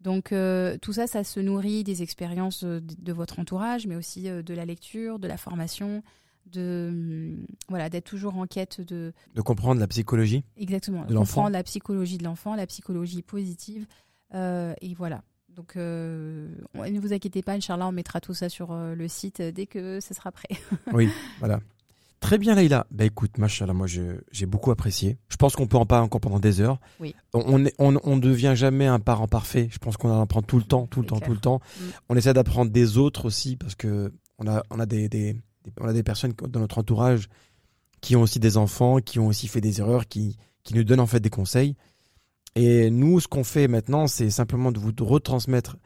[0.00, 4.28] Donc euh, tout ça, ça se nourrit des expériences euh, de, votre entourage, mais aussi
[4.28, 6.02] euh, de la lecture, de la formation,
[6.46, 10.44] de hum, voilà, d'être toujours en quête de De comprendre la psychologie.
[10.58, 13.86] exactement De comprendre la psychologie de l'enfant, la psychologie positive,
[14.34, 15.22] euh, et voilà.
[15.56, 19.40] Donc euh, ne vous inquiétez pas, Inch'Allah, on mettra tout ça sur euh, le site
[19.40, 20.48] euh, dès que ce sera prêt.
[20.92, 21.60] Oui, voilà.
[22.20, 22.86] Très bien, Leïla.
[22.90, 25.18] Bah écoute, machallah, moi j'ai beaucoup apprécié.
[25.28, 26.78] Je pense qu'on peut en parler encore pendant des heures.
[26.98, 27.14] Oui.
[27.34, 29.68] On on devient jamais un parent parfait.
[29.70, 31.26] Je pense qu'on en apprend tout le temps, tout le temps, clair.
[31.28, 31.60] tout le temps.
[32.08, 35.72] On essaie d'apprendre des autres aussi parce que on a, on a des, des- des-
[35.80, 37.28] on a des personnes dans notre entourage
[38.00, 41.00] qui ont aussi des enfants, qui ont aussi fait des erreurs, qui, qui nous donnent
[41.00, 41.76] en fait des conseils.
[42.54, 45.76] Et nous, ce qu'on fait maintenant, c'est simplement de vous retransmettre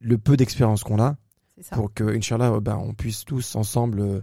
[0.00, 1.16] le peu d'expérience qu'on a
[1.60, 1.76] ça.
[1.76, 4.20] pour que, Inch'Allah, ben, on puisse tous ensemble, euh,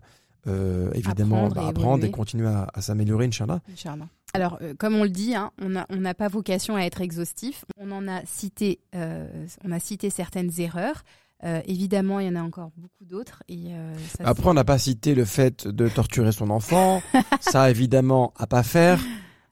[0.48, 3.62] euh, évidemment, Apprendre bah, et apprendre et continuer à, à s'améliorer, Inch'Allah.
[3.72, 4.08] Inch'Allah.
[4.34, 7.66] Alors, euh, comme on le dit, hein, on n'a on pas vocation à être exhaustif.
[7.78, 9.28] On en a cité, euh,
[9.64, 11.04] on a cité certaines erreurs.
[11.44, 13.44] Euh, évidemment, il y en a encore beaucoup d'autres.
[13.48, 13.94] Et euh,
[14.24, 17.02] Après, on n'a pas cité le fait de torturer son enfant.
[17.42, 19.00] ça, évidemment, à pas faire.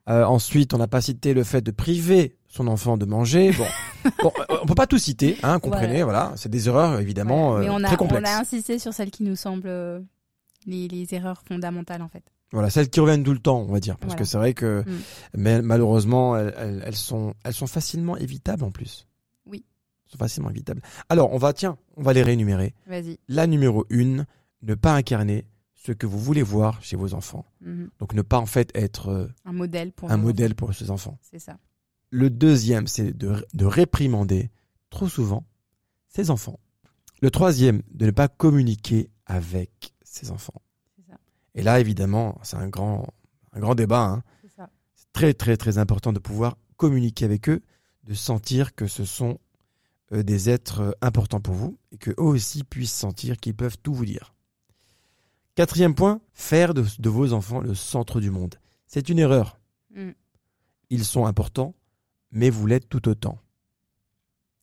[0.09, 3.51] Euh, ensuite, on n'a pas cité le fait de priver son enfant de manger.
[3.51, 3.65] Bon,
[4.23, 6.33] bon euh, on peut pas tout citer, hein, comprenez, voilà.
[6.35, 7.65] C'est des erreurs, évidemment, Voilà.
[7.65, 8.29] Mais euh, on a, très on complexes.
[8.29, 9.99] a insisté sur celles qui nous semblent euh,
[10.65, 12.23] les, les erreurs fondamentales, en fait.
[12.51, 13.97] Voilà, celles qui reviennent tout le temps, on va dire.
[13.99, 14.19] Parce Voilà.
[14.19, 14.91] que c'est vrai que, Mm.
[15.37, 19.05] mais malheureusement, elles, elles- elles sont, elles sont facilement évitables en plus.
[19.45, 19.63] Oui.
[20.07, 20.81] Elles sont facilement évitables.
[21.09, 22.73] Alors, on va, tiens, on va les réénumérer.
[22.87, 23.19] Vas-y.
[23.27, 24.25] La numéro une,
[24.63, 25.45] ne pas incarner
[25.89, 27.45] ce que vous voulez voir chez vos enfants.
[27.61, 27.89] Mhm.
[27.99, 30.55] Donc, ne pas en fait être euh, Un modèle pour un modèle enfants.
[30.67, 31.17] pour ses enfants.
[31.21, 31.57] C'est ça.
[32.11, 34.51] Le deuxième, c'est de, de réprimander
[34.91, 35.45] trop souvent
[36.07, 36.59] ses enfants.
[37.21, 40.61] Le troisième, de ne pas communiquer avec ses enfants.
[41.07, 41.15] Ça.
[41.55, 43.07] Et là, évidemment, c'est un grand,
[43.53, 44.03] un grand débat.
[44.03, 44.23] hein.
[44.95, 47.61] C'est très, très, très important de pouvoir communiquer avec eux,
[48.03, 49.39] de sentir que ce sont
[50.13, 53.77] euh, des êtres euh, importants pour vous et que eux aussi puissent sentir qu'ils peuvent
[53.81, 54.33] tout vous dire.
[55.59, 58.55] Quatrième point, faire de, de vos enfants le centre du monde.
[58.87, 59.59] C'est une erreur.
[59.93, 60.11] Mm.
[60.89, 61.75] Ils sont importants,
[62.31, 63.39] mais vous l'êtes tout autant.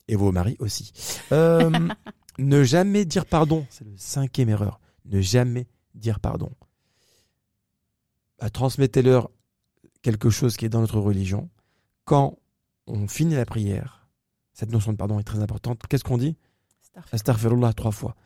[0.09, 0.95] Et vos maris aussi.
[1.33, 1.71] Euh,
[2.39, 4.81] ne jamais dire pardon, c'est le cinquième erreur.
[5.05, 6.51] Ne jamais dire pardon.
[8.39, 9.31] Bah, Transmettez-leur
[10.01, 11.51] quelque chose qui est dans notre religion.
[12.07, 12.39] Quand
[12.87, 14.09] on finit la prière,
[14.55, 15.79] cette notion de pardon est très importante.
[15.91, 16.39] Qu'est-ce qu'on dit?
[17.13, 18.17] Astaghfirullah trois fois.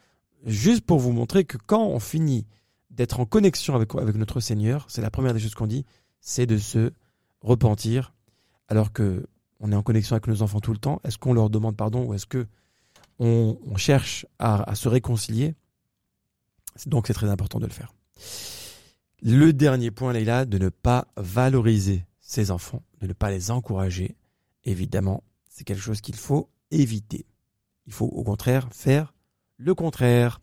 [0.47, 2.47] Juste pour vous montrer que quand on finit
[2.91, 5.85] d'être en connexion avec, notre Seigneur, c'est la première des choses qu'on dit,
[6.21, 6.93] c'est de se
[7.41, 8.13] repentir.
[8.69, 9.27] Alors que
[9.61, 12.05] on est en connexion avec nos enfants tout le temps, est-ce qu'on leur demande pardon
[12.05, 12.47] ou est-ce que
[13.19, 15.55] on, cherche à, à se réconcilier?
[16.87, 17.93] Donc c'est très important de le faire.
[19.23, 24.17] Le dernier point, Leïla, de ne pas valoriser ses enfants, de ne pas les encourager.
[24.65, 27.27] Évidemment, c'est quelque chose qu'il faut éviter.
[27.87, 29.13] Il faut au contraire faire
[29.61, 30.41] le contraire.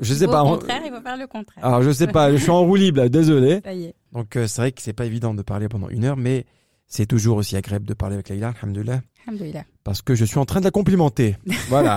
[0.00, 0.42] Je sais Au pas.
[0.44, 1.64] on- contraire, il faut faire le contraire.
[1.64, 3.60] Alors je sais pas, je suis en roue libre là, désolé.
[3.64, 3.94] Ça y est.
[4.12, 6.46] Donc euh, c'est vrai que c'est pas évident de parler pendant une heure, mais
[6.86, 9.64] c'est toujours aussi agréable de parler avec Leïla, alhamdoulilah, Alhamdulillah.
[9.84, 11.36] parce que je suis en train de la complimenter.
[11.68, 11.96] Voilà.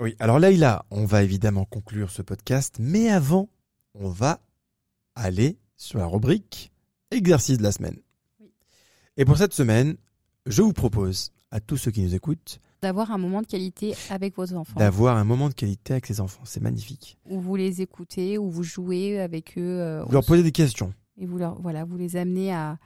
[0.00, 3.48] oui, alors Leïla, on va évidemment conclure ce podcast, mais avant,
[3.94, 4.40] on va
[5.16, 6.70] aller sur la rubrique
[7.10, 7.96] exercice de la semaine.
[8.40, 8.50] Oui.
[9.16, 9.96] Et pour cette semaine,
[10.46, 14.36] je vous propose à tous ceux qui nous écoutent D'avoir un moment de qualité avec
[14.36, 14.78] vos enfants.
[14.78, 16.42] d'avoir un moment de qualité avec ses enfants.
[16.44, 17.18] C'est magnifique.
[17.28, 19.80] Où vous les écoutez, où vous jouez avec eux.
[19.80, 20.92] euh, Vous leur posez des questions.
[21.16, 22.78] et vous leur, voilà, vous les amenez à,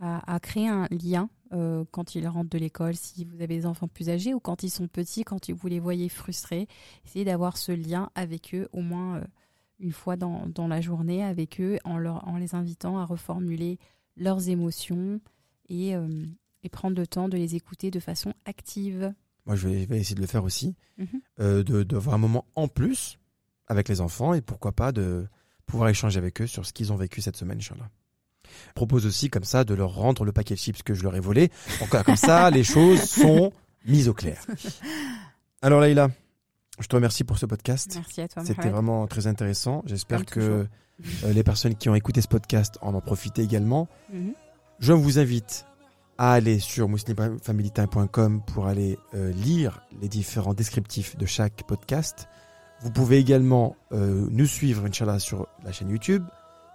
[0.00, 3.66] à, à créer un lien euh, quand ils rentrent de l'école, si vous avez des
[3.66, 6.66] enfants plus âgés ou quand ils sont petits, quand vous les voyez frustrés.
[7.04, 9.24] Essayez d'avoir ce lien avec eux au moins euh,
[9.78, 13.78] une fois dans, dans la journée avec eux en, leur, en les invitant à reformuler
[14.16, 15.20] leurs émotions
[15.68, 15.90] et,
[16.62, 19.12] et prendre le temps de les écouter de façon active.
[19.46, 20.74] Moi, je vais, je vais essayer de le faire aussi.
[20.98, 21.06] Mhm.
[21.40, 23.18] euh, de d'avoir un moment en plus
[23.68, 25.26] avec les enfants et pourquoi pas de
[25.66, 27.90] pouvoir échanger avec eux sur ce qu'ils ont vécu cette semaine, Inch'Allah.
[28.68, 31.16] Je propose aussi comme ça de leur rendre le paquet de chips que je leur
[31.16, 31.50] ai volé.
[31.82, 33.52] Euh, comme ça, les choses sont
[33.86, 34.40] mises au clair.
[35.62, 36.10] Alors Laïla,
[36.78, 37.92] je te remercie pour ce podcast.
[37.96, 39.82] Merci à toi, C'était vraiment très intéressant.
[39.86, 40.40] J'espère que
[41.24, 43.88] euh, les personnes qui ont écouté ce podcast en ont profité également.
[44.12, 44.32] Mhm.
[44.78, 45.66] Je vous invite
[46.18, 52.28] à aller sur muslimfamilytime.com pour aller euh, lire les différents descriptifs de chaque podcast.
[52.82, 56.24] Vous pouvez également euh, nous suivre, Inch'Allah, sur la chaîne YouTube,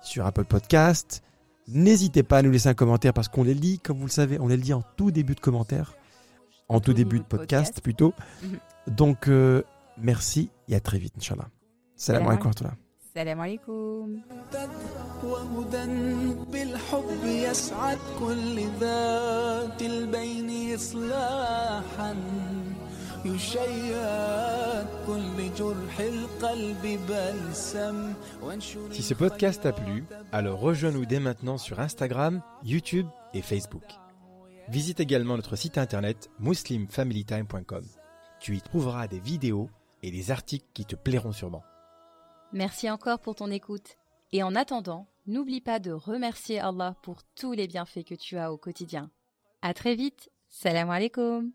[0.02, 1.24] sur Apple Podcast.
[1.68, 4.40] N'hésitez pas à nous laisser un commentaire parce qu'on les lit, comme vous le savez,
[4.40, 5.96] on les lit en tout début de commentaire,
[6.70, 8.14] en tout, début de podcast, plutôt.
[8.44, 8.96] Mhm.
[8.96, 9.64] Donc, euh,
[9.98, 11.50] Merci et à très vite, Inch'Allah.
[11.96, 12.72] Salam Salam alaikum
[13.15, 13.27] wa rahmatullah.
[13.27, 14.23] Salam alaikum.
[15.25, 15.87] وهدى
[16.53, 22.15] بالحب يسعد كل ذات البين إصلاحا
[23.25, 31.59] يشيد كل جرح القلب بلسم وانشر Si ce podcast t'a plu, alors rejoins-nous dès maintenant
[31.59, 33.85] sur Instagram, YouTube et Facebook.
[34.69, 37.85] Visite également notre site internet muslimfamilytime.com.
[38.41, 39.71] Tu y trouveras des vidéos
[40.03, 41.65] et des articles qui te plairont sûrement.
[42.54, 43.98] Merci encore pour ton écoute.
[44.34, 48.52] Et en attendant, n'oublie pas de remercier Allah pour tous les bienfaits que tu as
[48.52, 49.10] au quotidien.
[49.62, 50.30] À très vite.
[50.50, 51.54] Salam alaikum.